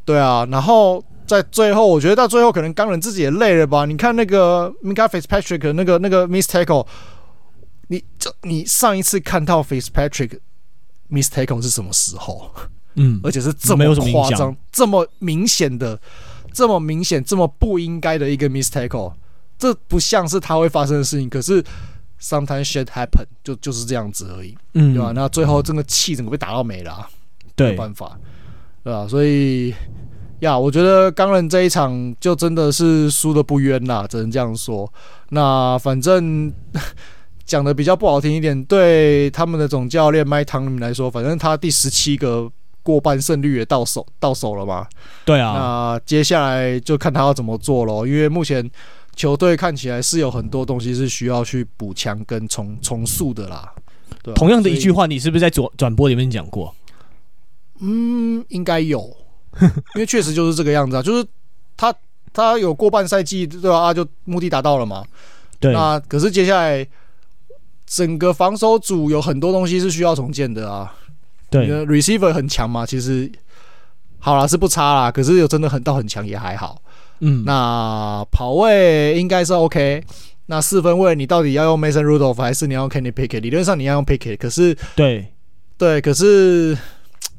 [0.05, 3.85] 对啊，然后在最后，我觉得到最后可能钢人自己也累了吧？
[3.85, 6.85] 你看那个 Minkah Fitzpatrick 那个那个 miss tackle，
[7.87, 10.37] 你这你上一次看到 Fitzpatrick。
[11.11, 12.51] Mistake 是什么时候？
[12.99, 15.99] 嗯，而且是这么夸张、这么明显的、
[16.51, 19.13] 这么明显、这么不应该的一个 mistake，
[19.59, 21.29] 这不像是他会发生的事情。
[21.29, 21.63] 可是
[22.19, 25.11] sometimes shit happen，就就是这样子而已，嗯，对吧？
[25.13, 27.09] 那最后这个气整个被打到没了、啊，
[27.55, 28.17] 对，没有办法，
[28.83, 29.07] 对吧？
[29.07, 29.75] 所以
[30.39, 34.91] 呀，我觉得钢人这一场就真的是输的不冤呐，只能这样说。
[35.29, 36.51] 那反正。
[37.47, 42.51] 讲的比较不好听一点，对他们的总教练麦汤姆来说，反正他第十七个
[42.83, 44.85] 过半胜率也到手到手了嘛。
[45.23, 48.69] 对啊，那接下来就看他要怎么做咯，因为目前
[49.15, 53.73] 球队看起来是有很多东西是需要去补强跟重重塑的啦。
[54.21, 56.75] 对，同样的一句话，你是不是在转转播里面讲过？
[57.79, 58.99] 嗯，应该有，
[59.95, 61.25] 因为确实就是这个样子啊，就是
[61.77, 61.95] 他
[62.33, 63.79] 他有过半赛季对吧？
[63.79, 65.05] 啊，就目的达到了嘛。
[65.61, 66.85] 对，那可是接下来。
[67.87, 70.93] 整个防守组有很多东西是需要重建的啊。
[71.49, 73.31] 对，receiver 很强嘛，其实
[74.19, 76.81] 好啦，是不差啦，可是有真的很到很强也还好。
[77.21, 80.03] 嗯，那跑位应该是 OK。
[80.47, 83.39] 那四分位你到底要用 Mason Rudolph 还是你要用 Kenny Pickett？
[83.39, 85.33] 理论上你要用 Pickett，可是对
[85.77, 86.77] 对，可是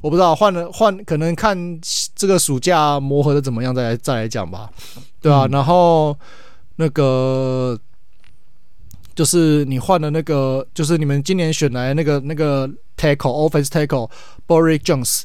[0.00, 1.78] 我不知道换了换，可能看
[2.14, 4.70] 这个暑假磨合的怎么样再来再来讲吧。
[5.20, 6.16] 对啊，嗯、然后
[6.76, 7.78] 那个。
[9.18, 15.22] 就是你换了那个，就是你们今年选来那个那个 tackle，offense tackle，Broderick Jones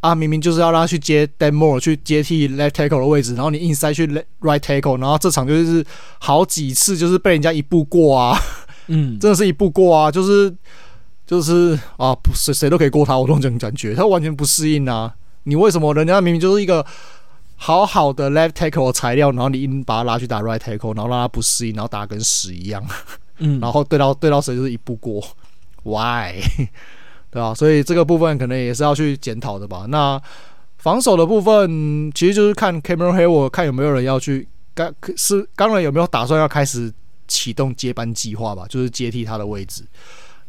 [0.00, 4.06] 啊，明明就是要让他去接 Dan Moore 去接替 left tackle 的位置，然后你硬塞去
[4.40, 5.84] right tackle，然后这场就是
[6.20, 8.34] 好几次就是被人家一步过啊，
[8.86, 10.50] 嗯， 真的是一步过啊，就是
[11.26, 16.82] 就是啊，谁谁都可以过他，我这种感觉，他完全不适应啊，你为什么人家明明就是一个
[17.56, 22.82] 好好的 left tackle 的材料，然后你硬把他拉去打 right tackle，然后让他不适应，然后打跟屎一样。
[23.38, 25.22] 嗯，然后对到对到谁就是一步过，
[25.82, 26.40] Why？
[27.30, 27.52] 对吧？
[27.52, 29.86] 所以这个部分可能也是要去检讨的吧。
[29.88, 30.20] 那
[30.78, 36.92] 防守的部分，其实就是看 Cameron Hayward 看有没有人要去，刚是刚人有没有打算要开始
[37.26, 39.82] 启动接班计划吧，就是接替他的位置。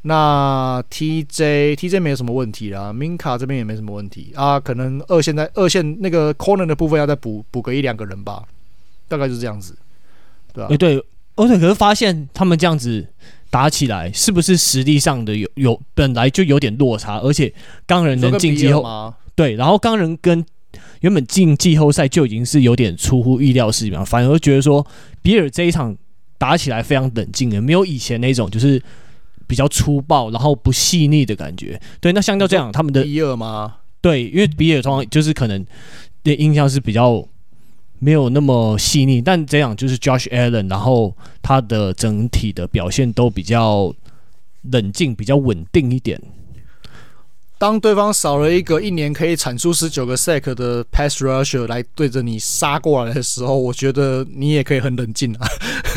[0.04, 8.43] 那 TJ TJ 没有什么问题啦，Minka 这边也没什么问题啊，可能二线在二线那个 corner 的部分要再补补个一两个人吧，
[9.08, 9.76] 大概就是这样子，
[10.54, 10.69] 对吧、啊？
[10.69, 11.04] 哎、欸，对，
[11.36, 13.08] 而且可是发现他们这样子
[13.50, 17.54] 打起来，是不是实力上的有有本来就有点落差，而且
[17.86, 20.45] 钢人能进季后对，然后钢人跟
[21.02, 24.86] 原本进季后赛就已经是有点出乎意料事情，反而觉得说
[25.21, 25.95] 比尔这一场
[26.38, 28.82] 打起来非常冷静的，没有以前那种就是。
[29.48, 31.80] 比较粗暴，然后不细腻的感觉。
[32.02, 33.76] 对，那相较这样，他们的比尔吗？
[34.02, 35.63] 对，因为比尔通常就是可能
[36.24, 37.24] 的印象是比较
[38.05, 43.91] 没有那么细腻，但这样就是 Josh Allen，然后他的整体的表现都比较
[44.69, 46.21] 冷静，比较稳定一点。
[47.57, 55.47] 当对方少了一个一年可以产出十九个 sack 的 pass rusher 来对着你杀过来的时候，我觉得你也可以很冷静啊。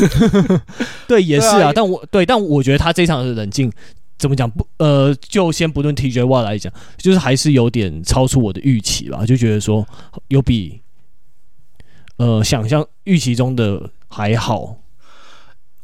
[1.07, 1.71] 对，也是啊。
[1.75, 3.71] 但我对，但我觉得他这场的冷静
[4.17, 4.51] 怎么讲？
[4.51, 9.27] 不，呃，就先不论 TJ Watt 来讲，就是还是有点超出我的预期吧。
[9.27, 9.87] 就觉得说
[10.29, 10.81] 有比
[12.19, 14.77] 呃想象预期中的还好。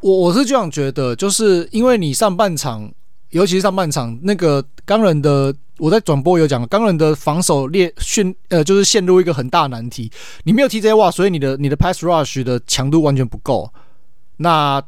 [0.01, 2.93] 我我是这样觉得，就是因为你上半场。
[3.31, 10.09] 尤其是上半场那个钢人的，我在转播有讲，钢人的防守列训呃，就是陷入一个很大难题。
[10.45, 13.69] 你没有踢这些话所以你的你的 pass rush 的强度完全不够。
[14.37, 14.81] 那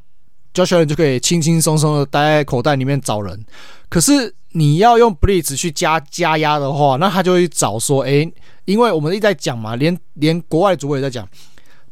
[0.64, 3.44] Allen 就可以轻轻松松的待在口袋里面找人。
[3.88, 11.28] 可是你要用 blitz 去加加压的话，那他就会找说，诶、欸，因为我们一直在讲嘛，连连国外主委也在讲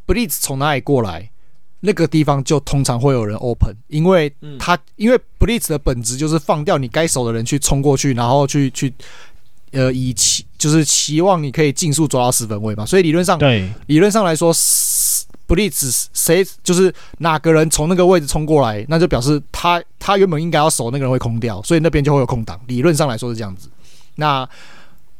[0.06, 1.30] blitz 从哪里过来。
[1.86, 8.90] 那个地方就通常会有人 open，因为他、嗯、因为 blitz 的本质就是放掉你该守的人去冲过去，然后去去
[9.72, 14.50] 呃以期就是期望你可以尽速抓到四分位嘛，所以理论上对理论上来说
[15.54, 22.60] blitz 谁就是哪个人从那个位置冲过来，那就表示他他原本应该要守那个人会空掉，所以那边就会有空档。
[22.66, 23.68] 理论上来说是这样子。
[24.16, 24.48] 那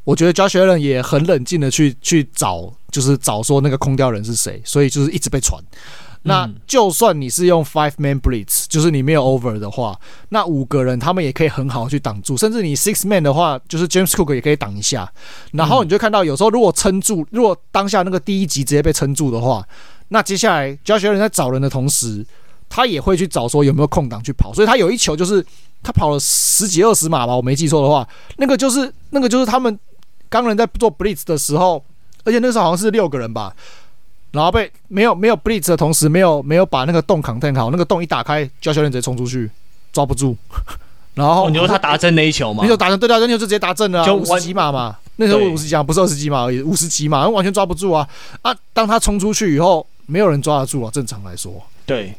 [0.05, 5.63] 我觉得 Joshua 也很冷静的去去找，就是找说那个空掉人是谁，所以就是一直被传。
[6.27, 9.95] 那就算你是用 five man blitz，就是你没有 over 的话，
[10.31, 15.07] 那五个人他们也可以很好去挡住，甚至你 six man 的话，就是 James Cook 也可以挡一下。
[15.53, 19.63] 然后你就看到有时候如果撑住，如果当下那个第一集直接被撑住的话，
[20.09, 22.25] 那接下来 Josh Allen 在找人的同时，
[22.69, 24.53] 他也会去找说有没有空档去跑。
[24.53, 25.45] 所以他有一球就是
[25.83, 29.79] 他跑了十几二十码吧，我没记错的话，那个就是那个就是他们
[30.29, 31.83] 刚人在做 blitz 的时候，
[32.25, 33.55] 而且那时候好像是六个人吧。
[34.33, 39.49] 然后被没有没有 blitz 的同时，没有没有把那个洞 contain 好，那个洞一打开，Josh Allen 直接冲出去，
[39.93, 40.37] 抓不住。
[41.15, 42.65] 然后、哦、你说他打正那一球吗？
[42.65, 44.97] 你说打正，对啊，那球就直接打正了、啊，就五十几码嘛。
[45.15, 48.05] 那时候五十几码，不是二十几码而已，五十几码，完全抓不住啊
[48.43, 48.53] 啊！
[48.73, 50.91] 当他冲出去以后，没有人抓得住啊。
[50.93, 52.15] 正常来说，对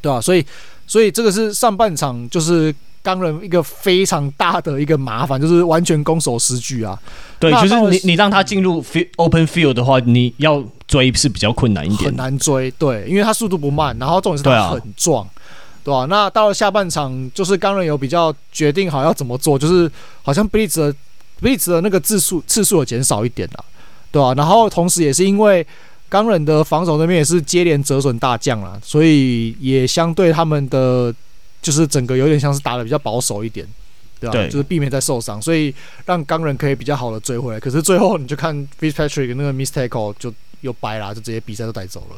[0.00, 0.44] 对啊，所以
[0.86, 2.74] 所以这个是上半场就是。
[3.04, 6.98] 钢人一个非常大的一个麻烦，就是完全攻守失据啊。
[7.38, 8.82] 对，就是你你让他进入
[9.16, 12.70] open field 的话，你要追是比较困难一点，很难追。
[12.78, 15.28] 对，因为他速度不慢，然后重点是他很壮，
[15.84, 16.06] 对吧、啊？
[16.06, 19.90] 那到了下半场，就是钢人有比较决定好要怎么做，就是
[20.22, 20.94] 好像 blitz 的
[21.42, 23.64] blitz 的那个次数次数有减少一点了，
[24.10, 24.34] 对吧、啊？
[24.34, 25.66] 然后同时也是因为
[26.08, 31.14] 钢人的防守那边也是接连折损大将了，所以也相对他们的。
[31.64, 33.66] 就是整个有点像是打的比较保守一点，
[34.20, 34.32] 对吧？
[34.34, 37.58] 对，就是避免再受伤，所以让钢人可以比较好的追回来。
[37.58, 42.16] 可是最后你就看 Fitzpatrick 那个 mistake 就又掰了，就直接比赛都带走了。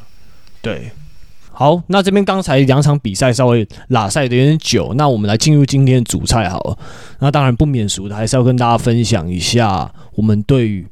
[0.60, 0.90] 对，
[1.52, 6.76] 好，那这边刚才两场比赛稍微拉赛的有点久，那我们来进入今天的主菜好了。
[7.20, 10.84] 那当然不免俗的，还是要跟大家分享一下我们对于，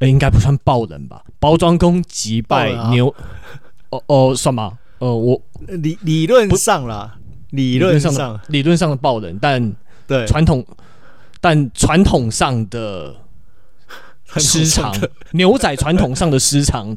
[0.00, 1.22] 诶，应该不算爆冷吧？
[1.38, 3.14] 包装工击败牛，
[3.90, 4.78] 哦哦，算吗？
[4.98, 7.16] 呃，我理理论上啦。
[7.50, 9.74] 理论上的理论上的爆冷，但
[10.06, 10.64] 对传统
[11.40, 13.16] 但传统上的
[14.36, 14.94] 失常，
[15.32, 16.96] 牛仔传统上的失常。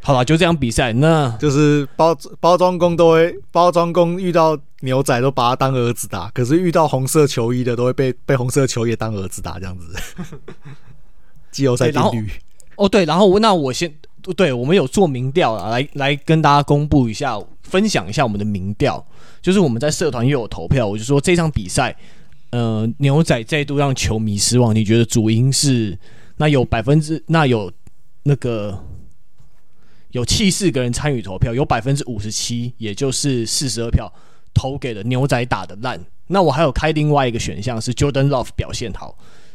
[0.00, 9.94] 好了，就这样比赛，那 就是包包装工都会包装工遇到牛仔都把他当儿子打，可是遇到红色球衣的都会被被红色球衣当儿子打，这样子。
[11.54, 12.28] 季后赛定律。
[12.76, 13.92] 哦，对，然后那我先
[14.36, 19.04] 对我们有做民调啊，来来跟大家公布一下，分享一下我们的民调。
[19.40, 21.94] 就是我们在社团又有投票，我就说这场比赛，
[22.50, 24.74] 呃，牛仔再度让球迷失望。
[24.74, 25.96] 你觉得主因是
[26.38, 27.70] 那有百分之那有
[28.24, 28.82] 那个
[30.10, 34.12] 有七四个人参与投票，有百分之五十七，也就是四十二票
[34.54, 36.04] 投给了牛仔打的烂。
[36.26, 39.14] 那我还有开另外一个选项是 Jordan Love 表现好，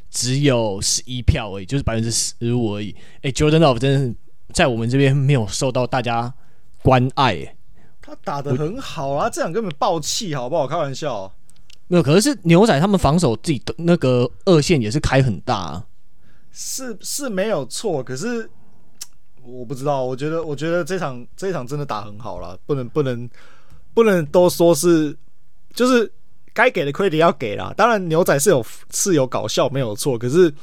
[0.09, 2.95] 只有十一票而已，就是百分之十五而已。
[3.17, 4.15] 哎、欸、Jordan Love 真的是
[4.53, 6.33] 在我们这边没有受到大家
[6.83, 7.55] 关爱、欸。
[8.01, 10.67] 他打的很好啊，这场根本爆气，好不好？
[10.67, 11.31] 开玩笑。
[11.87, 15.85] 没有，可是牛仔他们防守自己的那个二线也是开很大啊。
[16.51, 18.49] 是是没有错，可是。
[19.41, 23.27] 我不知道，我觉得，我觉得这场这场真的打很好了，不能不能
[23.95, 25.17] 不能都说是，
[25.73, 26.11] 就是
[26.59, 27.73] 该给的 credit 要给啦。
[27.77, 30.53] 当然牛仔是有是有搞笑没有错，可是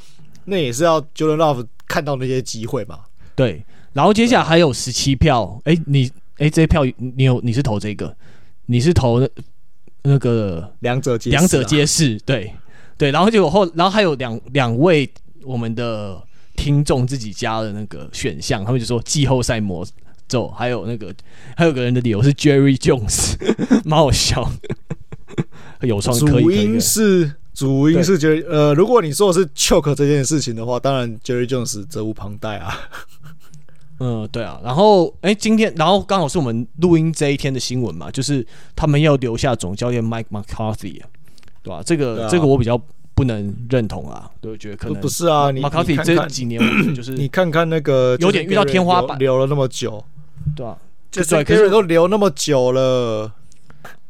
[0.44, 3.00] 那也是要 Jordan Love 看到那些机会嘛。
[3.34, 8.14] 对，然后接下来还有十七票，哎、欸，你哎、欸、这票你有你是投这个，
[8.66, 9.28] 你是投那
[10.02, 12.52] 那个两者皆两者皆是，对
[12.98, 15.10] 对，然后就后然后还有两两位
[15.42, 16.22] 我们的。
[16.58, 19.86] 听众自己加的那个选项，他们就说季后赛魔
[20.26, 21.14] 咒，还有那个
[21.54, 23.34] 还有个人的理由是 Jerry Jones，
[23.84, 24.50] 蛮好笑，
[25.86, 26.44] 有创可以。
[26.44, 32.76] 主因是主因是 Jerry，呃，如果你说的是 choke 这件事情的话，当然 Jerry Jones 责无旁贷啊。
[34.00, 34.60] 嗯，对啊。
[34.62, 41.00] 然后，哎、欸，今天然后刚好是我们录音这一天的新闻嘛，就是他们要留下总教练 Mike McCarthy，
[41.62, 41.82] 对吧、啊？
[41.84, 42.80] 这个、啊、这个我比较。
[43.16, 45.50] 不能认同啊，对，我觉得可能不是啊。
[45.50, 46.60] 你 McCarthy 这几年
[46.94, 50.04] 就是你看看那个有点遇到天花板，留了那么久，
[50.54, 50.76] 对啊，
[51.10, 53.32] 就对，可是都留那么久了，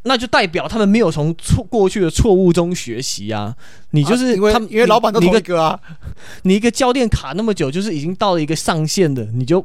[0.06, 3.54] 那就代表他们没有从错过去的错误中学习啊。
[3.90, 5.78] 你就是因为他们，因为老板都同一个啊，
[6.42, 9.64] 你一个教练卡那么久，就是已经到了一个上限的，你就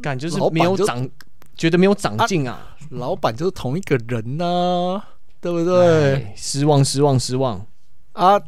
[0.00, 1.08] 感觉是没有长，
[1.56, 2.76] 觉得没有长进啊。
[2.90, 5.02] 老板就是同一个人呐，
[5.40, 6.32] 对不对？
[6.36, 7.66] 失望，失望，失望
[8.12, 8.40] 啊。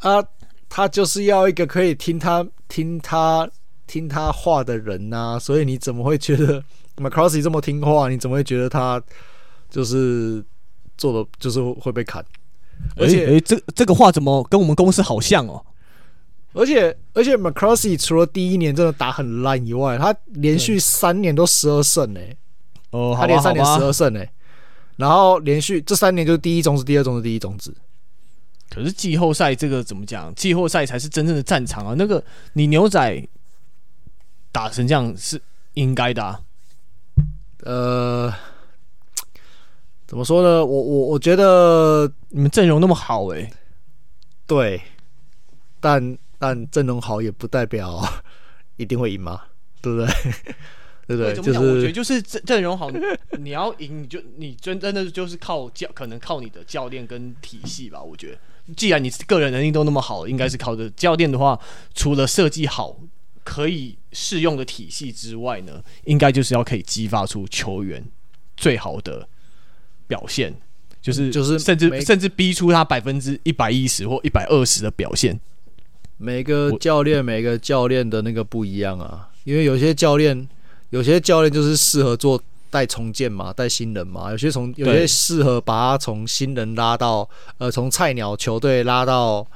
[0.00, 0.24] 啊，
[0.68, 3.48] 他就是要一个可以听他听他
[3.86, 6.60] 听他话的人呐、啊，所以你怎么会觉得
[6.96, 8.08] McCarthy 这么听话？
[8.08, 9.00] 你怎么会觉得他
[9.70, 10.44] 就是
[10.96, 12.24] 做的就是会被砍？
[12.96, 15.64] 而且，哎、欸欸，这这个话怎么跟我们公司好像哦？
[16.52, 22.20] 而且，而且 McCarthy 除了第一年真的打很烂以外，他连续三年都十二胜呢。
[22.90, 24.22] 哦，他连三年十二胜呢，
[24.96, 27.74] 然后连续这三年就是第一种子，第二种子，第一种子。
[28.68, 30.34] 可是季后赛这个怎么讲？
[30.34, 31.94] 季后赛才是真正的战场啊！
[31.96, 32.22] 那个
[32.54, 33.28] 你牛仔
[34.50, 35.40] 打成这样是
[35.74, 36.40] 应该的啊。
[37.64, 38.34] 呃，
[40.12, 40.62] 怎么说呢？
[40.62, 43.52] 我我我觉得你们阵容那么好诶、欸，
[44.46, 44.82] 对，
[45.80, 47.98] 但但阵容好也不代表
[48.76, 49.40] 一定会赢嘛，
[49.80, 50.06] 对不对？
[51.08, 51.34] 对不对？
[51.36, 52.90] 就是我觉得就是阵阵容好，
[53.38, 58.38] 你要赢你就你真真的就是靠教，可能靠你的教练跟体系吧，我觉得。
[58.76, 61.58] 既然你个人能力都那么好，应该是靠着教练的话，
[61.94, 62.98] 除了设计好
[63.44, 68.04] 可以适用的体系之外呢，应该就是要可以激发出球员
[68.58, 69.26] 最好的
[70.12, 70.52] 表现，
[71.00, 75.40] 就是就是甚至甚至逼出他百分之一百一十或一百二十的表现。
[76.18, 80.48] 每个教练每个教练的那个不一样啊，因为有些教练
[80.90, 82.42] 有些教练就是适合做。
[82.72, 89.46] 带重建嘛，带新人嘛，有些从有些适合把他从新人拉到呃，从菜鸟球队拉到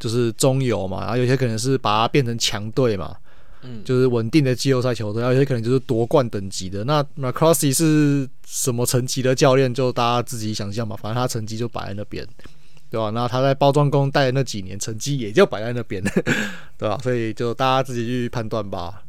[0.00, 3.14] 就是中游嘛，然后有些可能是把他变成强队嘛，
[3.62, 6.84] 嗯，就是稳定的季后赛球队，然后有些可能就是夺冠等级的。
[6.84, 12.26] 那 McCarthy 是什么层级的教练，就大家自己想象吧，反正他成绩就摆在那边，
[12.90, 13.10] 对吧？
[13.10, 16.02] 那他在包装工带的那几年，成绩也就摆在那边，
[16.76, 16.98] 对吧？
[17.02, 19.02] 所以就大家自己去判断吧。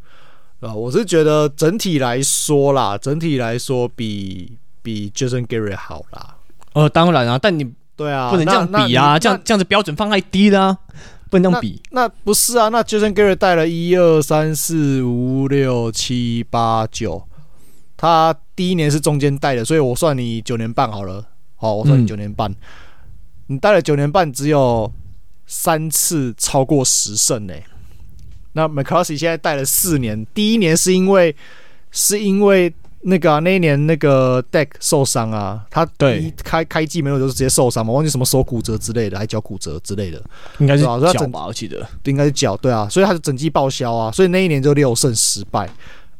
[0.59, 6.37] 啊，我是觉得整体来说啦，整体来说比比 Jason Garrett 好啦。
[6.71, 10.77] 呃，当然啊，但你对啊，不能这样比啊，这样这样子标准放太低了啊，
[11.33, 11.81] 不能这样比。
[11.91, 17.27] 那，那不是啊，那 Jason Garrett 带了一二三四五六七八九，
[17.97, 21.25] 他第一年是中间带的，所以我算你九年半好了。
[21.55, 22.55] 好，我算你九年半，嗯、
[23.47, 24.91] 你带了九年半，只有
[25.45, 27.53] 三次超过十胜呢。
[28.51, 31.35] 那 McCarthy 现在带了四年，第一年是因为
[31.89, 32.73] 是因为
[33.05, 36.33] 那个、啊、那一年那个 Deck 受伤啊，他对。
[36.43, 40.21] 开开季没有就是直接受伤嘛，忘记什么手骨折之类的，还脚骨折之类的，
[40.59, 41.85] 应该是脚吧，我记得。
[42.05, 45.69] 应该是脚，对啊，所以他是整季报销啊，所以那一年就六胜十败。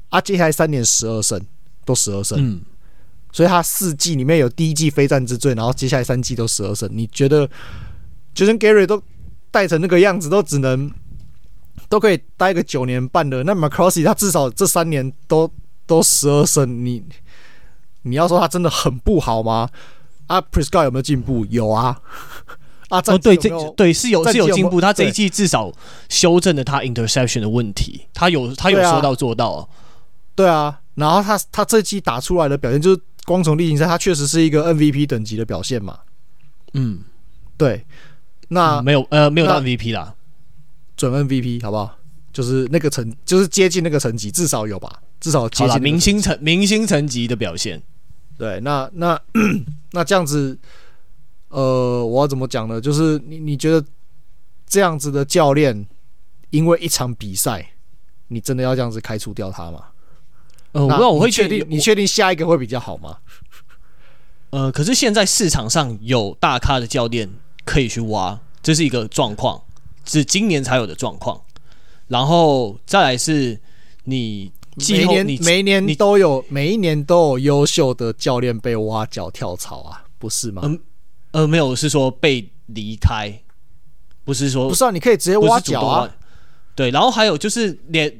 [0.09, 1.39] 啊，接下来三年十二胜
[1.85, 2.61] 都十二胜，嗯，
[3.31, 7.49] 所以他四季里面有第一季非战之罪，然后接下来三季都十二胜，你觉得
[8.33, 9.01] 就像 Gary 都
[9.51, 10.91] 带成那个样子，都只能。
[11.89, 15.51] 都可以待个九年半的，那 McCarthy 他至少这三年都
[15.85, 17.03] 都十二胜，你
[18.03, 19.69] 你要说他真的很不好吗？
[20.27, 21.45] 啊，Prescott 有没有进步？
[21.49, 22.01] 有啊，
[22.89, 25.71] 啊，对，这对是有是有进步，他这一季至少
[26.09, 29.67] 修正了他 interception 的问题，他有他有说到做到啊，
[30.35, 35.99] 对啊，然后他他这季打出来的表现，就是光从例行赛，他确实是一个 MVP 等级的表现嘛。
[36.73, 36.99] 嗯，
[37.57, 37.85] 对。
[38.49, 40.13] 那、嗯、没有呃没有到 MVP 啦，
[40.95, 41.97] 准 MVP 好不好？
[42.31, 45.01] 就是那个成，就是接近那个成绩，至少有吧？
[45.23, 47.81] 至少接近明星层明星层级的表现。
[48.37, 49.17] 对，那那
[49.93, 50.59] 那这样子，
[51.47, 52.81] 呃，我要怎么讲呢？
[52.81, 53.81] 就是你你觉得
[54.67, 55.87] 这样子的教练，
[56.49, 57.69] 因为一场比赛，
[58.27, 59.85] 你真的要这样子开除掉他吗？
[60.73, 63.19] 呃，我不知道，我会确定，你确定下一个会比较好吗？
[64.49, 67.29] 呃，可是现在市场上有大咖的教练
[67.63, 69.63] 可以去挖，这是一个状况，
[70.03, 71.41] 是今年才有的状况。
[72.09, 73.57] 然后再来是
[74.03, 80.61] 你，你每年每一年都有，每一年都有优秀的教练被挖角跳槽啊，不是吗？
[80.65, 80.79] 嗯，
[81.31, 83.41] 呃，没有，是说被离开，
[84.23, 86.09] 不是说不是啊，你可以直接挖角啊。
[86.75, 88.11] 对，然后还有就是连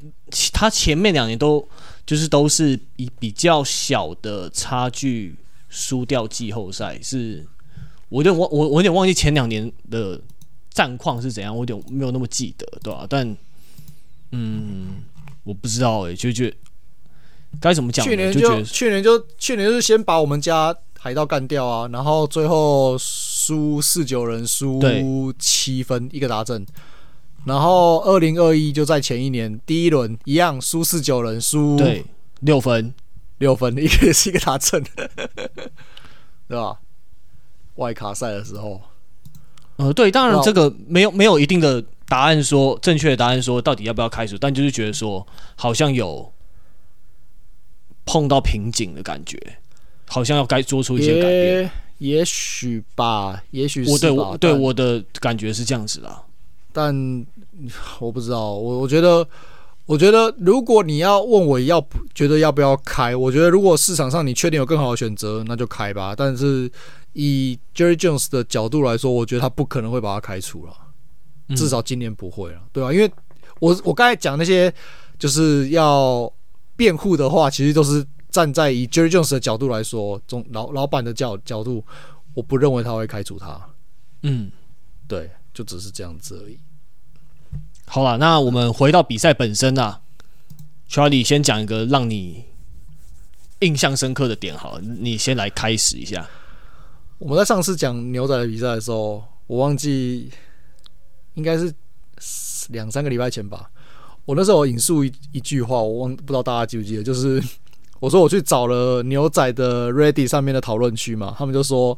[0.52, 1.68] 他前面两年都。
[2.06, 5.34] 就是都是以比较小的差距
[5.70, 7.48] 输掉季后赛，是
[8.10, 10.20] 我有点忘我我有点忘记前两年的
[10.70, 13.08] 战况是怎样，我有点没有那么记得，对吧、啊？
[13.10, 13.38] 但
[14.32, 14.98] 嗯，
[15.44, 16.56] 我不知道哎、欸，就觉得
[17.60, 18.06] 该怎么讲？
[18.06, 24.82] 去年就，就去年就去年就是先把我们家海盗干掉啊，然后最后输四九人输
[25.38, 26.66] 七分一个达阵。
[27.46, 32.06] 然后二零二一就在前一年第一轮一样输四九人输对
[32.40, 32.94] 六分
[33.40, 34.82] 六分 一个也是一个达阵，
[36.48, 36.80] 对吧？
[37.76, 38.80] 外卡赛的时候，
[39.76, 45.26] 呃对，当然这个没有没有一定的答案说正确的答案说到底要不要开除，但就是觉得说
[45.56, 46.32] 好像有
[48.06, 49.40] 碰到瓶颈的感觉，
[50.08, 56.22] 好像要该做出一些改变，也，许吧，也许是我对我对我的感觉是这样子啦。
[56.72, 57.26] 但
[58.00, 59.26] 我不知道，我我觉得，
[59.86, 66.16] 我觉得如果你要问我要不觉得要不要开，我觉得如果市场上你确定有更好的选择，那就开吧。
[66.16, 66.70] 但是
[67.14, 70.74] 以 Jerry Jones 的角度来说，我觉得他不可能会把他开除了，
[71.56, 72.92] 至少今年不会了，对吧？
[72.94, 73.12] 因为
[73.60, 74.74] 我我刚才讲那些
[75.18, 76.32] 就是要
[76.76, 81.84] 辩护的话，其实都是站在以 Jerry Jones 的角度来说，总老老板的角角度，
[82.34, 83.70] 我不认为他会开除他。
[84.22, 84.52] 嗯，
[85.08, 85.30] 对。
[85.54, 86.58] 就只是这样子而已。
[87.86, 90.02] 好了，那我们回到比赛本身啊
[90.90, 92.46] ，Charlie 先讲一个让你
[93.60, 96.28] 印象深刻的点，好了，你先来开始一下。
[97.20, 100.32] 我们在上次讲牛仔的比赛的时候，我忘记
[101.36, 101.74] 应该是
[102.70, 103.70] 两三个礼拜前吧。
[104.26, 107.42] 我那时候引述一一句话，我忘不知道大家记不记得，就是
[108.00, 111.98] 我说我去找了牛仔的 Ready 上面的讨论区嘛，他们就说。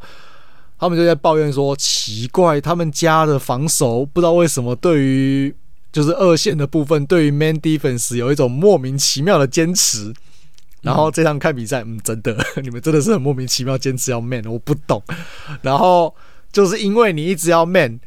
[0.77, 5.55] 他们就在抱怨说，奇怪，他们家的防守不知道为什么对于
[5.89, 10.13] 就是二线的部分，对于 man defense 有一种莫名其妙的坚持。
[10.81, 15.01] 然后这场看比赛，嗯，真的， 你们真的是很莫名其妙坚持要 man，我不懂。
[15.61, 16.13] 然后
[16.51, 17.97] 就是因为你一直要 man，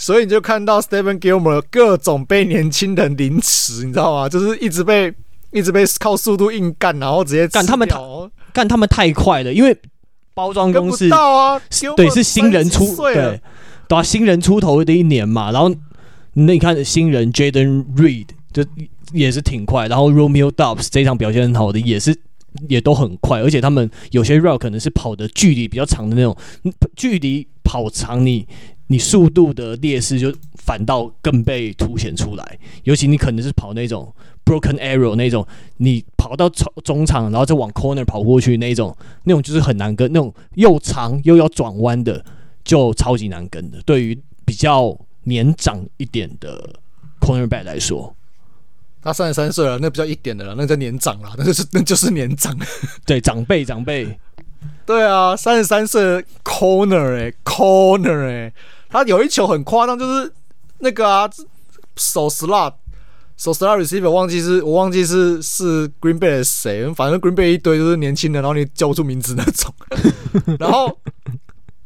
[0.00, 4.28] 所以你就看到 Stephen Gilmore 各种被年轻人凌迟，你知道吗？
[4.28, 5.12] 就是一直被
[5.52, 7.98] 一直被靠速度硬干，然后直接干他们太
[8.52, 9.76] 干他们太快了，因为。
[10.32, 11.60] 包装公司到啊，
[11.96, 15.50] 对，是新人出对，对啊，新人出头的一年嘛。
[15.50, 15.68] 然后
[16.32, 18.64] 那你看新人 Jaden Reed 就
[19.12, 22.16] 也是挺快，然后 Romeo Dobbs 这场表现很好的也是
[22.68, 26.34] 也都很快，而且他们有些 route 可能是跑的距离比较长的那种，
[26.96, 28.46] 距离跑长你
[28.90, 34.12] 你速度的劣势就反倒更被凸显出来，尤其你可能是跑那种。
[34.42, 42.24] Broken arrow 那种，你跑到中中场，然后再往 corner 跑过去那种，那种就是很难跟，那种又长又要转弯的，
[42.64, 43.80] 就超级难跟的。
[43.82, 46.80] 对于比较年长一点的
[47.20, 48.12] cornerback 来说，
[49.00, 52.58] 他三十三岁了，那比较一点的了，那叫年长了，那就是那就是年长。
[53.06, 54.18] 对，长辈长辈。
[54.84, 58.52] 对啊，三十三岁 corner 哎、欸、corner 哎、欸，
[58.90, 60.32] 他有一球很夸张，就是
[60.80, 61.30] 那个啊
[61.96, 62.74] 手 slot。
[63.36, 69.74] So star receiver 忘记是我忘记是是 Green Bay 的谁，反正 Green Bay 一堆都是年轻人，然后你叫不出名字那种。
[70.60, 71.00] 然后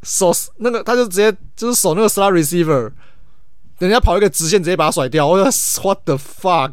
[0.03, 2.91] 手那个他就直接就是守那个 star receiver，
[3.79, 5.29] 人家跑一个直线直接把他甩掉。
[5.29, 5.45] 我说
[5.85, 6.73] What the fuck，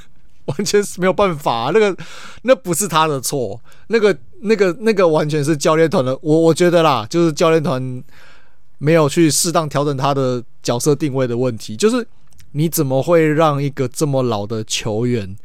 [0.44, 1.96] 完全是没有办法啊，那个
[2.42, 6.12] 那不是他的错，那个那个那个完全是教练团的。
[6.20, 8.04] 我我觉得啦，就是教练团
[8.78, 12.06] 没有去适当调整他的角色定位的问题，就是。
[12.52, 15.36] 你怎么会让一个这么老的球员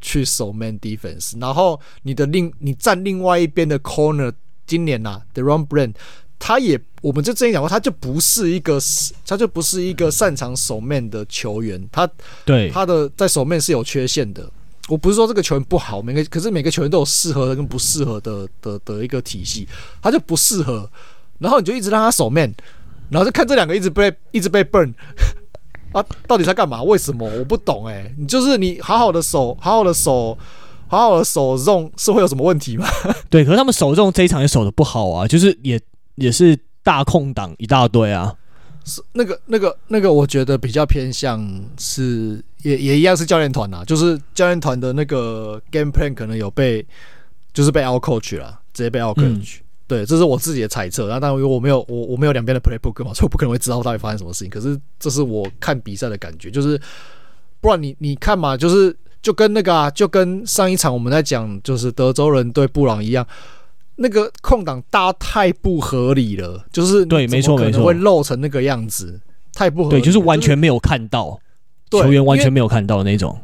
[0.00, 1.36] 去守 man defense？
[1.40, 4.32] 然后你的另你站另外一边的 corner，
[4.64, 5.92] 今年呐、啊、，Deron Brand，
[6.38, 8.78] 他也，我们就之前讲过，他就不是一个，
[9.26, 12.08] 他就不是一个擅长守 man 的球员，他
[12.44, 14.48] 对他的在守 man 是有缺陷的。
[14.88, 19.66] 我不是说这个球员不好，每个可是每个球员都有适合的跟不适合的的的一个体系，
[20.00, 20.88] 他就不适合，
[21.40, 22.54] 然后你就一直让他守 man，
[23.12, 24.92] 然后就看这两个一直被一直被 burn
[25.92, 26.82] 啊，到底在干嘛？
[26.82, 27.28] 为什么？
[27.38, 30.36] 我不懂哎、欸，你就是你好好的守，好好的守，
[30.88, 32.86] 好好的守 zone 是会有什么问题吗？
[33.28, 35.78] 对，可是他们守 zone 这一场也守的不好啊，就是也
[36.14, 38.34] 也是大空档一大堆啊。
[38.84, 41.40] 是那个那个那个，我觉得比较偏向
[41.78, 46.84] 是也也一样是教练团呐，就是教练团的那个 game plan 可能有被
[47.52, 49.58] 就是被 out coach 了，直接被 out coach。
[49.58, 49.62] 嗯、
[49.92, 51.06] 对，这是我自己的猜测。
[51.06, 54.48] 然后当然因为我没有我我没有两边的 playbook 嘛， 所以我不可能会知道到底发生什么事情。
[54.50, 56.80] 可是这是我看比赛的感觉，就是
[57.60, 63.26] 不然你你看嘛，就是就跟那个啊，就跟上一场我们在讲就是德州人对布朗一样。
[63.96, 69.20] 那个空档搭太不合理了，就是对，没错没错，会漏成那个样子，
[69.52, 69.96] 太不合理。
[69.96, 71.38] 对，就是完全没有看到，
[71.90, 73.38] 球员完全没有看到那种。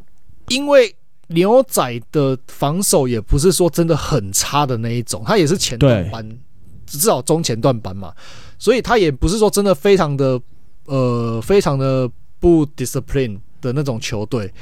[0.49, 0.93] 因为
[1.29, 6.39] 牛仔的防守也不是说真的很差的那一种，他也是前段班，
[6.87, 8.15] 至少中前段班嘛，
[8.59, 10.41] 所以他也不是说真的非常的
[10.87, 12.11] 呃非常的
[12.41, 14.53] 不 discipline 的那种球队。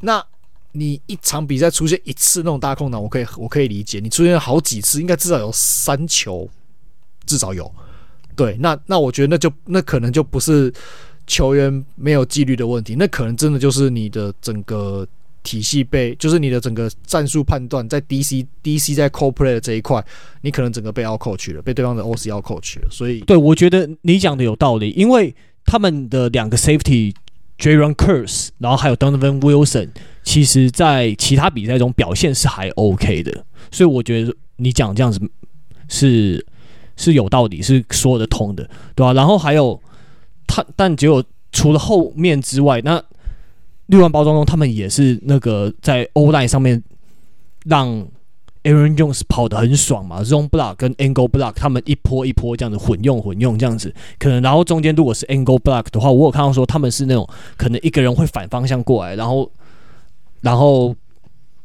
[0.00, 0.24] 那
[0.72, 3.98] 你一场比赛出现一次那种大空档，我可以我可以理解。
[3.98, 6.48] 你出现好几次，应该至少有三球，
[7.24, 7.72] 至少有。
[8.34, 10.70] 对，那那我觉得那就那可能就不是
[11.26, 15.06] 球员没有纪律的问题，那可能真的就是你的整个
[15.46, 20.04] 体系被，就是你的整个战术判断在 DC DC 在 co play 的这一块，
[20.40, 22.88] 你可能整个被 out coach 了，被对方的 OC out coach 了。
[22.90, 25.32] 所以，对，我觉得你讲的有道理，因为
[25.64, 27.14] 他们的两个 safety
[27.58, 29.90] Jaron Curse，然后还有 Donovan Wilson。
[30.24, 35.20] 其实，在其他比赛中表现是还 OK 的，所以我觉得你讲这样子
[35.88, 36.44] 是
[36.96, 39.12] 是有道理，是说得通的，对吧？
[39.12, 39.80] 然后还有
[40.44, 41.22] 他，但只有
[41.52, 43.00] 除了后面之外，那
[43.86, 46.82] 绿湾包装中他们也是那个在 O-line 上面
[47.64, 47.88] 让
[48.64, 59.50] Aaron Jones 跑得很爽嘛，Zone Block 跟 Angle Block 他们一波一波这样子混用混用这样子，可能然后中间如果是 Angle Block 的话，我有看到说他们是那种可能一个人会反方向过来，然后。
[60.42, 60.94] 然后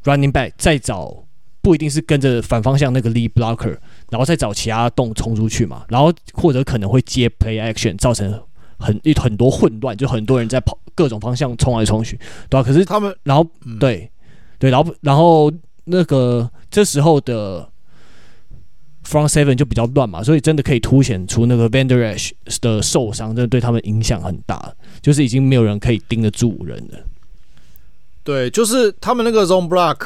[0.05, 1.13] ，running back 再找
[1.61, 3.77] 不一定是跟着反方向那个 lead blocker，
[4.09, 5.85] 然后再找其他洞冲出去嘛。
[5.89, 8.41] 然后或者可能会接 play action，造成
[8.81, 12.17] 很一很多混乱，就很多人在跑各种方向冲来冲去，
[12.49, 12.63] 对吧、啊？
[12.63, 14.09] 可是他们，然后、嗯、对
[14.59, 15.51] 对，然后然后
[15.85, 17.67] 那个这时候的
[19.05, 26.99] front seven 就比较乱嘛，所以真的可以凸显出那个 Vander Esch 的受伤，真的对他们影响很大，就是已经没有人可以盯得住人了。
[28.23, 29.97] 对，就是他们那个 zone block，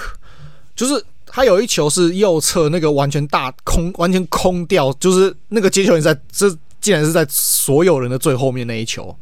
[0.76, 6.50] 就是他有一球是右侧那个完全大空，完全空掉，就是那个接球员在这
[6.86, 9.18] 竟然是在所有人的最后面那一球，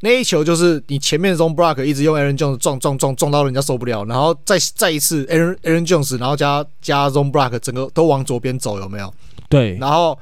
[0.00, 9.12] 那一球就是你前面 zone block 一直用 Aaron Jones 撞撞撞撞到人家受不了，然后再再一次 Aaron Aaron Jones，然后加加 zone block 整个都往左边走，有没有？
[9.48, 10.18] 对，然后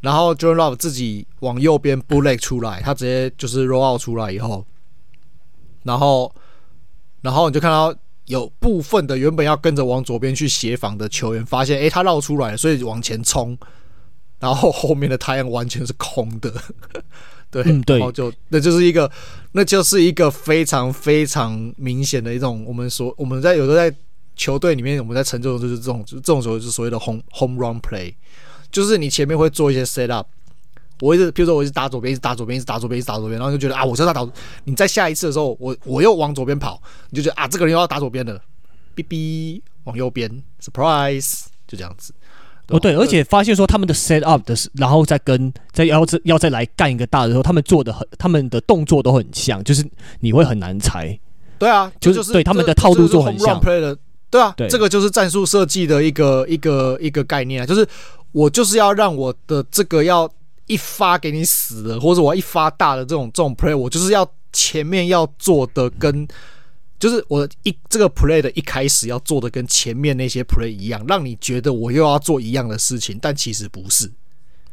[0.00, 4.64] 然后 Jordan Love 自己往右边 bull leg 出来，他直接就是 roll out 出来以后，
[5.82, 6.32] 然后。
[7.22, 7.92] 然后你就看到
[8.26, 13.58] 有部分的原本要跟着往左边去协防的球员，发现诶，他绕出来了，所以往前冲，
[14.38, 16.52] 然后后面的太阳完全是空的，
[17.50, 19.10] 对，嗯、对，然后就那就是一个，
[19.52, 23.94] 那就是一个非常非常明显的一种，我们说我们在有时候在
[24.34, 28.14] 球队里面，我们在称这种就是这种这种时候就是所谓的 home home run play，
[28.70, 30.26] 就是你前面会做一些 set up。
[31.00, 34.32] 我一直，比如说，我一直打左边，一直打左边，一直打左边，一直打左边，然后就觉得啊，我知道他打。
[34.64, 36.80] 你在下一次的时候，我我又往左边跑，
[37.10, 38.40] 你就觉得啊，这个人又要打左边了，
[38.94, 42.14] 哔哔，往右边，surprise，就这样子。
[42.68, 49.84] 哦，对，而且发现说他们的 set up 的，然后再跟再要再要再来干一个大的时候，他们做的很，他们的动作都很像，就是
[50.20, 51.18] 你会很难猜。
[51.58, 53.60] 对啊，就是、就是、对他们的套路做很像。
[54.28, 57.86] 对啊，对，这个就是战术设计的一个一个一个概念啊，就是
[58.32, 60.30] 我就是要让我的这个要。
[60.68, 66.26] 一发给你死的，或者我一发大的这种这种 play，我就是要前面要做的跟，
[66.98, 74.10] 就是我一这个 play 的一开始要做的跟前面那些 play 一样，让你觉得我又要做一样的事情，但其实不是。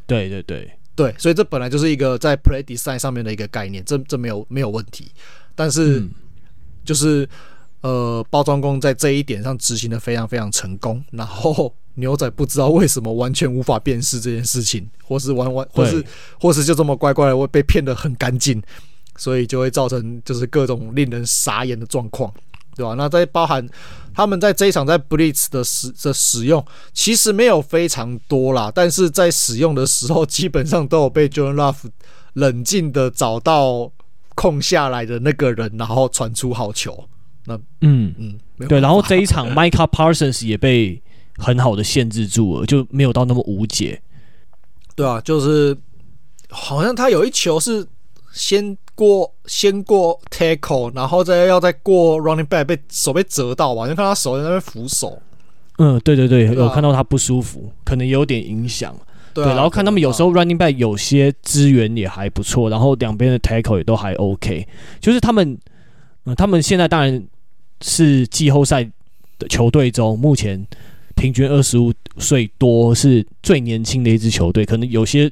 [0.05, 5.11] 对对对对，所以这本来就是一个在 play design 上面的一个概念，这这没有没有问题。
[5.55, 6.03] 但是
[6.83, 7.23] 就是、
[7.81, 11.73] 嗯、呃，包装工在这一点上执行的非常非常成功，然后。
[11.95, 16.03] 牛仔不知道为什么完全无法辨识这件事情，或是玩玩，或是
[16.39, 18.59] 或是就这么乖乖的会被骗得很干净，
[19.17, 22.33] 所以就会造成就是各种令人傻眼的状况，
[22.75, 22.93] 对吧？
[22.95, 23.67] 那在包含
[24.13, 31.89] 他们在这一场在 Blitz 的使的使用，其实没有非常多啦，但是在使用的时候，基本上都有被 Jordan Love
[32.33, 33.91] 冷静的找到
[34.35, 37.07] 空下来的那个人，然后传出好球。
[37.45, 38.79] 那嗯嗯，对。
[38.79, 41.01] 然后这一场 Micah Parsons 也被
[41.37, 44.01] 很好的限制住了，就没有到那么无解。
[44.95, 45.77] 对啊，就是
[46.49, 47.85] 好像他有一球是
[48.33, 53.87] 先过先过 tackle，然后再要再过 running back，被手被折到吧？
[53.87, 55.21] 就看他手在那边扶手。
[55.77, 58.95] 嗯，对对对，有看到他不舒服，可能有点影响。
[59.33, 64.67] 对，啊、对，然后看他们有时候 running back 有些资源也还不错，然后两边的 tackle 也都还 OK。
[64.99, 65.57] 就是他们，
[66.25, 67.23] 嗯，他们现在当然
[67.81, 68.83] 是季后赛
[69.39, 70.63] 的球队中，目前
[71.15, 74.63] 平均二十五岁多，是最年轻的一支球队。
[74.63, 75.31] 可能有些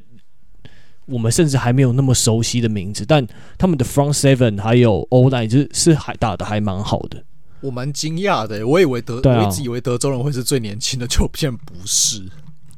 [1.11, 3.25] 我们甚至还没有那么熟悉的名字，但
[3.57, 7.23] 他们的 front seven 还有 O-line 就是是还打的还蛮好的。
[7.59, 12.27] 我蛮惊讶的，我以为德，啊、我一直以为德州人会是最年轻的，就偏不是。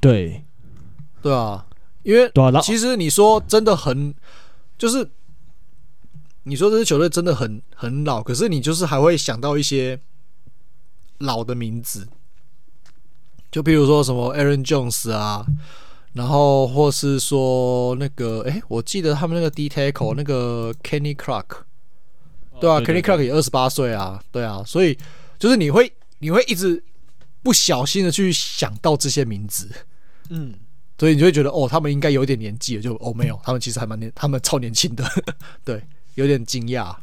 [0.02, 0.44] 对。
[1.22, 1.66] 对啊，
[2.04, 2.30] 因为
[2.62, 4.14] 其实你说真的很，
[4.78, 5.10] 就是
[6.44, 9.98] 你说这支球队真的很很老，可是你就是还会想到一些
[11.20, 12.06] 老的名字，
[13.50, 15.46] 就比如说什么 Aaron Jones 啊，
[16.14, 21.46] 然后或是说那个，哎，我记得他们那个 D tackle 那个 Kenny Clark，
[22.60, 24.98] 对啊，哦，对对对，Kenny Clark 也二十八岁啊，对啊，所以
[25.38, 26.84] 就是你会你会一直
[27.42, 29.70] 不小心的去想到这些名字，
[30.30, 30.54] 嗯。
[30.96, 35.04] 所以你就会觉得哦，他们应该有点年纪了，就哦没有，他们其实还蛮年，他们超年轻的，
[35.66, 35.84] 对，
[36.14, 36.96] 有点惊讶。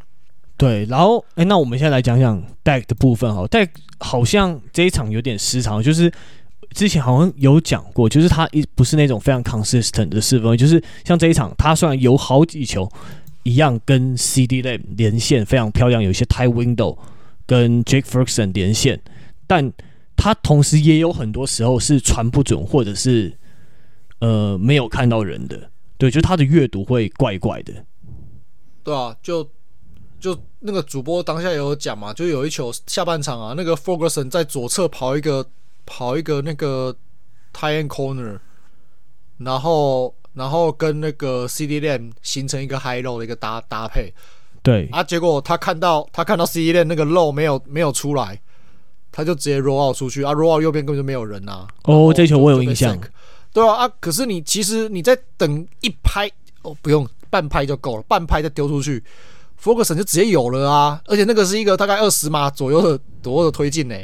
[0.56, 6.10] 对，然后哎，那我们现在来讲讲 Deck 的部分哈，Deck 好像这一场有点失常，就是
[6.74, 12.90] 之前好像有讲过，就是他一不是那种非常 consistent 的四分位，就是像这一场，他虽然有好几球
[13.42, 16.96] 一样跟 C D Lamb 连线非常漂亮，有一些 tight window
[17.46, 19.00] 跟 Jake Ferguson 连线，
[19.46, 19.72] 但
[20.16, 23.36] 他同时也有很多时候是传不准，或者是。
[24.22, 27.72] 呃，没有看到人的，对，就他的阅读会怪怪的，
[28.84, 29.42] 对啊，就
[30.20, 35.42] 就那个主播当下也有讲嘛，就有一球下半场啊，那个 Ferguson 在左侧跑一个
[35.86, 36.94] 跑一个那个
[37.52, 38.38] tight end corner，
[39.38, 44.12] 然后然后跟那个 CeeDee Lamb 形成一个 high low 的一个搭搭配，
[44.62, 48.40] 对啊，结果他看到他看到 CeeDee Lamb 那个 low 没有没有出来，
[49.10, 52.98] 他就直接 roll out 出去啊，roll out 右边根本就没有人呐，哦，这球我有印象。
[53.52, 53.92] 对啊啊！
[53.98, 56.30] 可是你其实你在等一拍
[56.62, 59.02] 哦，不用半拍就够了，半拍再丢出去
[59.60, 61.02] ，Ferguson 就直接有了啊！
[61.06, 63.96] 而且那个是一个大概二十码左右的左右的推进呢，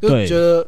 [0.00, 0.64] 就觉得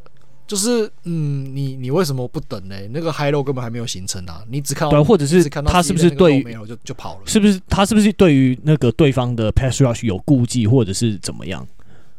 [0.48, 2.74] 就是嗯，你你为什么不等呢？
[2.90, 4.42] 那个 high low 根本还没有形成啊！
[4.48, 7.20] 你只看到，或者是他是不是对没有就就跑了？
[7.26, 11.64] 是不是他是不是对于那个对方的 pass rush 有顾忌，或者是怎么样？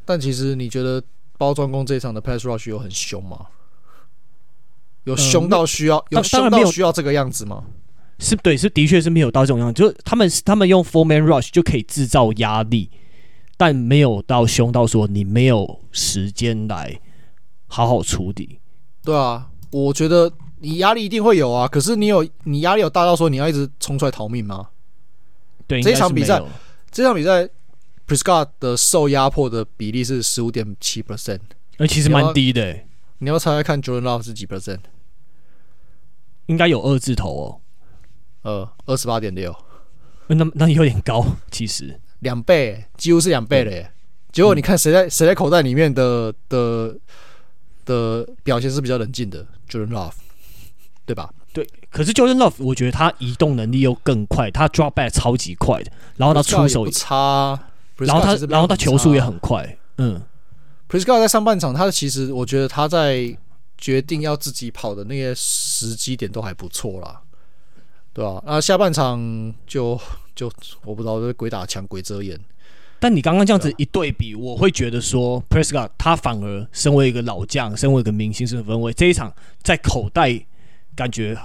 [0.06, 1.02] 但其实你觉得
[1.40, 3.48] 包装工这一场的 pass rush 有很凶吗？
[5.06, 7.64] 有凶到需要，嗯、有凶到需要这个样子吗？
[8.20, 9.82] 是对，是的确是没有到这种样子。
[9.82, 12.92] 就他们他们用 four man rush 就可以制造压力，
[13.58, 17.00] 但没有到凶到说你没有时间来
[17.70, 18.60] 好好处理。
[19.02, 21.66] 对啊，我觉得你压力一定会有啊。
[21.66, 24.68] 可是你有你压力有大到说你要一直冲出来逃命吗？
[25.66, 26.42] 对，这场比赛，
[26.92, 27.48] 这场比赛
[28.06, 31.40] ，Prescott 的受压迫的比例是十五点七 percent，
[31.78, 32.88] 而其实蛮低的、欸。
[33.20, 34.80] 你要猜猜看，Jordan Love 是几 percent？
[36.48, 37.62] 应该有二字头
[38.44, 39.56] 哦，呃，二十八点六，
[40.28, 43.92] 那那有点高，其实两倍，几乎是两倍了耶。
[44.32, 46.98] 结果你看谁在谁在口袋里面的的
[47.90, 50.14] 的表现是比较冷静的，Jordan Love，
[51.08, 51.34] 对吧？
[51.52, 57.60] 对，可是 Jordan Love 我觉得他移动能力又更快，他 drop back 超级快的，然后他出手也差，
[57.98, 60.22] 然后他然后他球速也很快，嗯。
[60.88, 63.38] Prescott 在上半场，他其实我觉得他在
[63.78, 67.22] 决定要自己跑的那些时机点都还不错啦，
[68.14, 68.44] 对吧、啊？
[68.46, 70.00] 那下半场就
[70.36, 70.52] 就
[70.84, 72.40] 我不知道，这鬼打墙鬼遮眼。
[73.00, 79.34] 但你刚刚这样子一对比，我会觉得说 Prescott 他反而身为一个老将，身为一个明星身份，为这一场
[79.64, 80.40] 在口袋
[80.96, 81.38] 感觉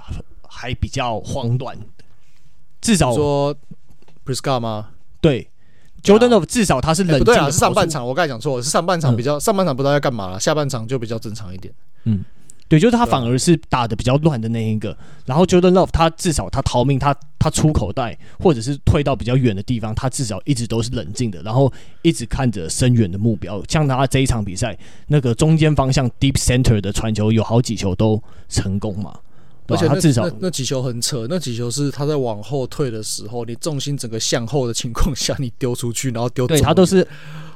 [0.49, 1.79] 还比较慌乱。
[2.81, 3.55] 至少说
[4.25, 4.91] Prescott 吗？
[5.21, 5.49] 对。
[6.03, 8.07] Jordan Love 至少他是冷静的、欸，对啊，是上半场。
[8.07, 11.73] 我刚才讲错了，是上半场比较、嗯、上半场不知道在干嘛了，下半场就比较正常一点。
[12.05, 12.23] 嗯，
[12.69, 14.97] 对，就是他反而是打得比较乱的那一个。
[15.27, 23.63] 然后 Jordan Love 他至少他逃命，他他出口袋或者是退到比较远的地方，他至少一直都是冷静的，然后一直看着深远的目标。
[23.69, 24.77] 像他这一场比赛，
[25.09, 29.15] 那个中间方向 Deep Center 的传球有好几球都成功嘛。
[29.67, 36.47] 而且他至少那，那几球很扯，那几球是他在往后退的时候，你重心整个向后的情况下，你丢出去，然后丢。
[36.47, 37.07] 对他都是，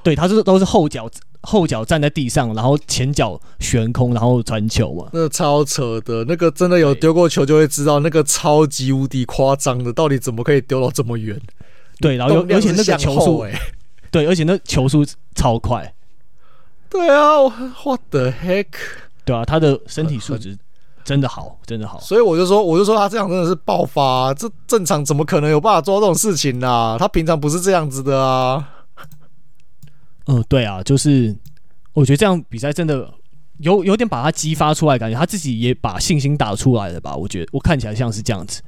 [0.03, 1.07] 对他是都是后脚
[1.43, 5.09] 后脚站在地上，然后前脚悬空，然后传球嘛。
[5.13, 11.41] 那超扯的，那个真的有丢过球就会知道，那个超级无敌夸张的，到底怎么可以丢到这么远？
[12.01, 13.45] 对，然后而且那个球速，
[14.11, 15.95] 对，而且那球速超快。
[16.91, 17.41] 对啊
[17.85, 18.67] ，What the heck？
[19.25, 20.57] 对啊，他的身体素质
[21.05, 22.01] 真的好，真的好。
[22.01, 26.69] 所以我就说，我就说他这样真的是爆发啊，这正常怎么可能有办法做到这种事情呢？
[26.69, 26.97] 啊？
[26.99, 28.67] 他平常不是这样子的啊。
[30.29, 31.37] 嗯，对啊，就是
[31.93, 33.13] 我觉得这样比赛真的
[33.59, 37.17] 有有点把他激发出来，感觉他自己也把信心打出来了吧？
[37.17, 38.63] 我觉得我看起来像是这样子。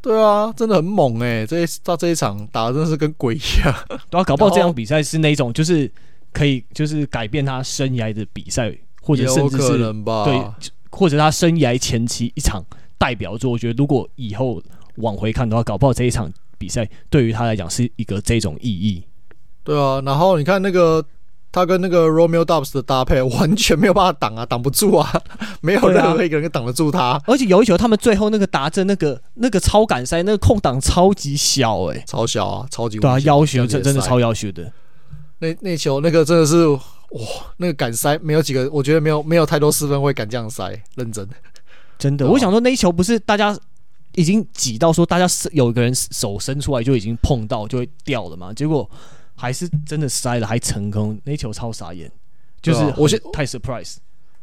[0.00, 1.44] 对啊，真的很猛哎！
[1.44, 3.74] 这一他这一场打的真的是跟鬼一样。
[4.08, 5.90] 对啊，搞不好这场比赛是那种就是。
[6.32, 12.64] 可以就是改变他生涯的比赛，或者甚至是对，或者他生涯前期一场
[12.96, 13.50] 代表作。
[13.50, 14.62] 我觉得如果以后
[14.98, 19.02] 往回看的话，搞不好这一场比赛对于他来讲是一个这种意义。
[19.62, 21.04] 对啊，然后你看那个
[21.52, 25.12] 他跟那个 Romeo Doubs 的搭配，完全没有办法挡啊，挡不住啊，
[25.60, 27.00] 没有任何一个人挡得住他。
[27.00, 34.72] 啊、而且有一球，他们最后那个达阵那个那个超感塞，那个空档超级小哎、欸，超小啊，超级对啊，要求真真的超要求的。
[35.40, 36.80] 那那球那个真的是哇，
[37.56, 41.28] 那个敢塞没有几个，我觉得没有没有太多四分会敢这样塞，认真，
[41.98, 42.28] 真的。
[42.28, 43.58] 我想说那一球不是大家
[44.14, 48.88] 已经挤到说大家有一个人手伸出来就已经碰到就会掉了嘛，结果
[49.40, 51.18] 还是真的塞了，还成功。
[51.24, 52.10] 那一球超傻眼，
[52.60, 53.96] 就是我现太 surprise。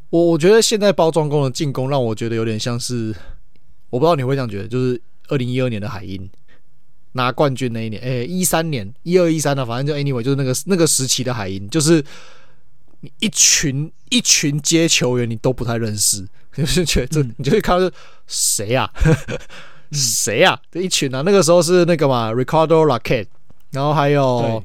[0.10, 3.14] 我我觉得现在包装工的进攻让我觉得有点像是，
[3.92, 6.28] 我不知道你会这样觉得，就是二零一二年的海鹰。
[7.14, 12.04] 拿冠军那一年，哎，一三年，一二一三的，反正就 anyway，就是那个那个时期的海鹰，就是
[13.00, 17.92] 你一群一群接球员，你都不太认识， 就是觉得你就会看到是
[18.28, 18.88] 谁呀，
[19.92, 20.60] 谁呀？
[20.70, 23.26] 这一群啊，那个时候是那个嘛，Ricardo Raquet，
[23.72, 24.64] 然后还有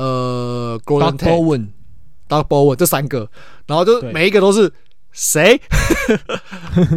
[0.00, 3.28] 呃，Gordon Bowen，Doug Bowen 这三个，
[3.66, 4.72] 然后就每一个都是
[5.12, 5.60] 谁？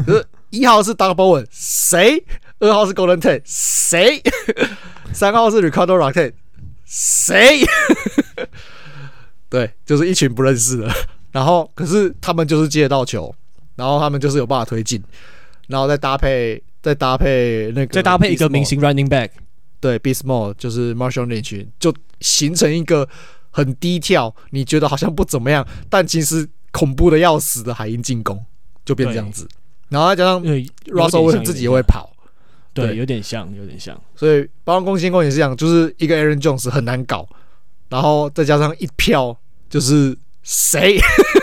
[0.05, 2.23] 就是一号是 Doug Bowen，谁？
[2.59, 4.21] 二号是 Golden Tate，谁？
[5.11, 6.31] 三号是 Ricardo Raquet，
[6.85, 7.65] 谁？
[9.49, 10.89] 对，就是一群不认识的。
[11.33, 13.35] 然后，可是他们就是接得到球，
[13.75, 15.03] 然后他们就是有办法推进，
[15.67, 19.31] 然后再搭配，再搭配那个，再搭配一个明星 Running Back，
[19.81, 21.93] 对 Mode 就是 Marshawn Lynch，就
[22.23, 23.07] 形成一个
[23.51, 28.43] 很低调，你觉得好像不怎么样，但其实恐怖的要死的海鹰进攻，
[28.83, 29.47] 就变这样子。
[29.89, 30.41] 然后再加上
[30.87, 32.09] Russell 自己也会跑。
[32.73, 33.95] 对，有点像，有点像。
[34.15, 37.27] 所以包装工进攻也是这样，就是一个 Aaron Jones 很难搞，
[37.89, 39.37] 然后再加上一票
[39.69, 40.97] 就是谁？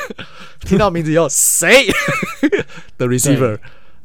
[0.66, 1.86] 听到名字以后谁？
[2.98, 3.56] 的 receiver，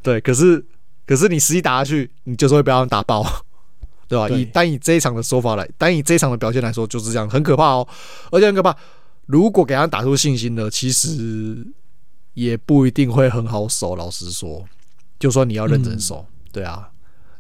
[0.04, 0.64] 对，对，可是
[1.08, 3.26] 可是你实际打下去，你就是会被他们打爆，
[4.08, 4.28] 对吧？
[4.28, 7.88] 对，以单以这一场的说法来，单以这一场的表现来说，就是这样，很可怕哦，
[8.32, 8.76] 而且很可怕。
[9.26, 11.66] 如果给他打出信心了，其实
[12.36, 13.96] 也不一定会很好守。
[13.96, 14.64] 老实说，
[15.18, 16.90] 就说你要认真守，嗯、对啊。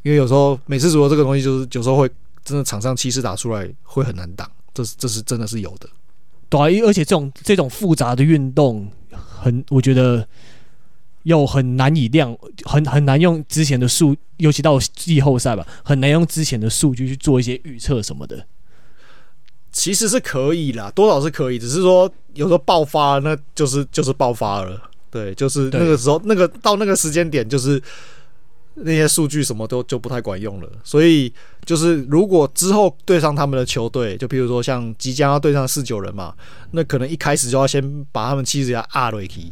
[0.02, 2.10] 因为有时候美式足球这个东西，就是有时候会
[2.44, 5.90] 真的场上气势打出来会很难挡，这是这是真的是有的。
[6.50, 10.28] 对啊，而且这种这种复杂的运动，很我觉得
[11.26, 18.48] 又很难以量，很很难用之前的数，尤其到季后赛吧，很难用之前的数据去做一些预测什么的。
[19.72, 24.82] 其实是可以啦，多少是可以，只是说有时候爆发，那就是就是爆发了。
[25.12, 27.80] 对，就是那个时候，那个到那个时间点，就是。
[28.78, 31.32] 那些数据什么都就不太管用了，所以
[31.64, 36.36] 就是如果之后对上他们的球队，就比如说像即将要对上四九人嘛，
[36.72, 39.44] 那可能一开始就要先把他们气势压压下去，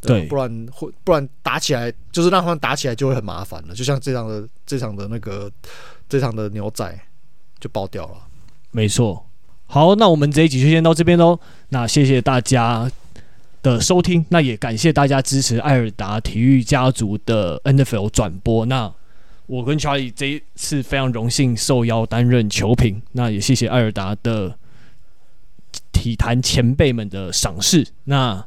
[0.00, 5.50] 对，不然会不然打起来就是让他们打起来就会很麻烦了，就像这场的这场的那个
[6.08, 6.98] 这场的牛仔
[7.58, 8.26] 就爆掉了。
[8.70, 9.26] 没错，
[9.66, 11.38] 好，那我们这一集就先到这边喽，
[11.68, 12.90] 那谢谢大家
[13.62, 18.64] 的收听，那也感谢大家支持艾尔达体育家族的 NFL 转播。
[18.64, 18.90] 那
[19.46, 24.56] 我跟 Charlie 这一次非常荣幸受邀担任球评，那也谢谢艾尔达的
[25.92, 27.86] 体坛前辈们的赏识。
[28.04, 28.46] 那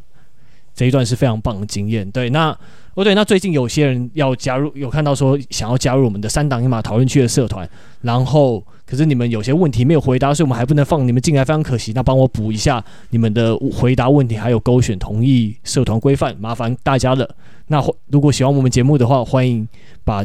[0.76, 2.10] 这一段是非常棒的经验。
[2.12, 2.50] 对，那
[2.96, 7.70] 哦对，那最近有些人要加入，有看到说想要加入我们的三档一码讨论区的社团，
[8.02, 8.64] 然后。
[8.86, 11.94] 可是你们有些问题没有回答，所以我们还不能放你们进来，非常可惜。
[11.96, 17.28] 那帮我补一下你们的回答问题，还有勾选同意社团规范，麻烦大家了。
[17.68, 19.66] 那如果喜欢我们节目的话，欢迎
[20.04, 20.24] 把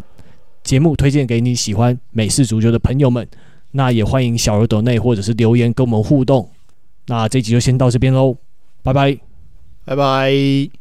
[0.61, 3.25] 节目推荐给你喜欢美式足球的朋友们。
[3.71, 6.47] 那也欢迎小耳朵内或者是留言跟我们互动。
[7.07, 8.35] 那这集就先到这边喽，
[8.83, 9.17] 拜拜，
[9.89, 10.78] 拜拜。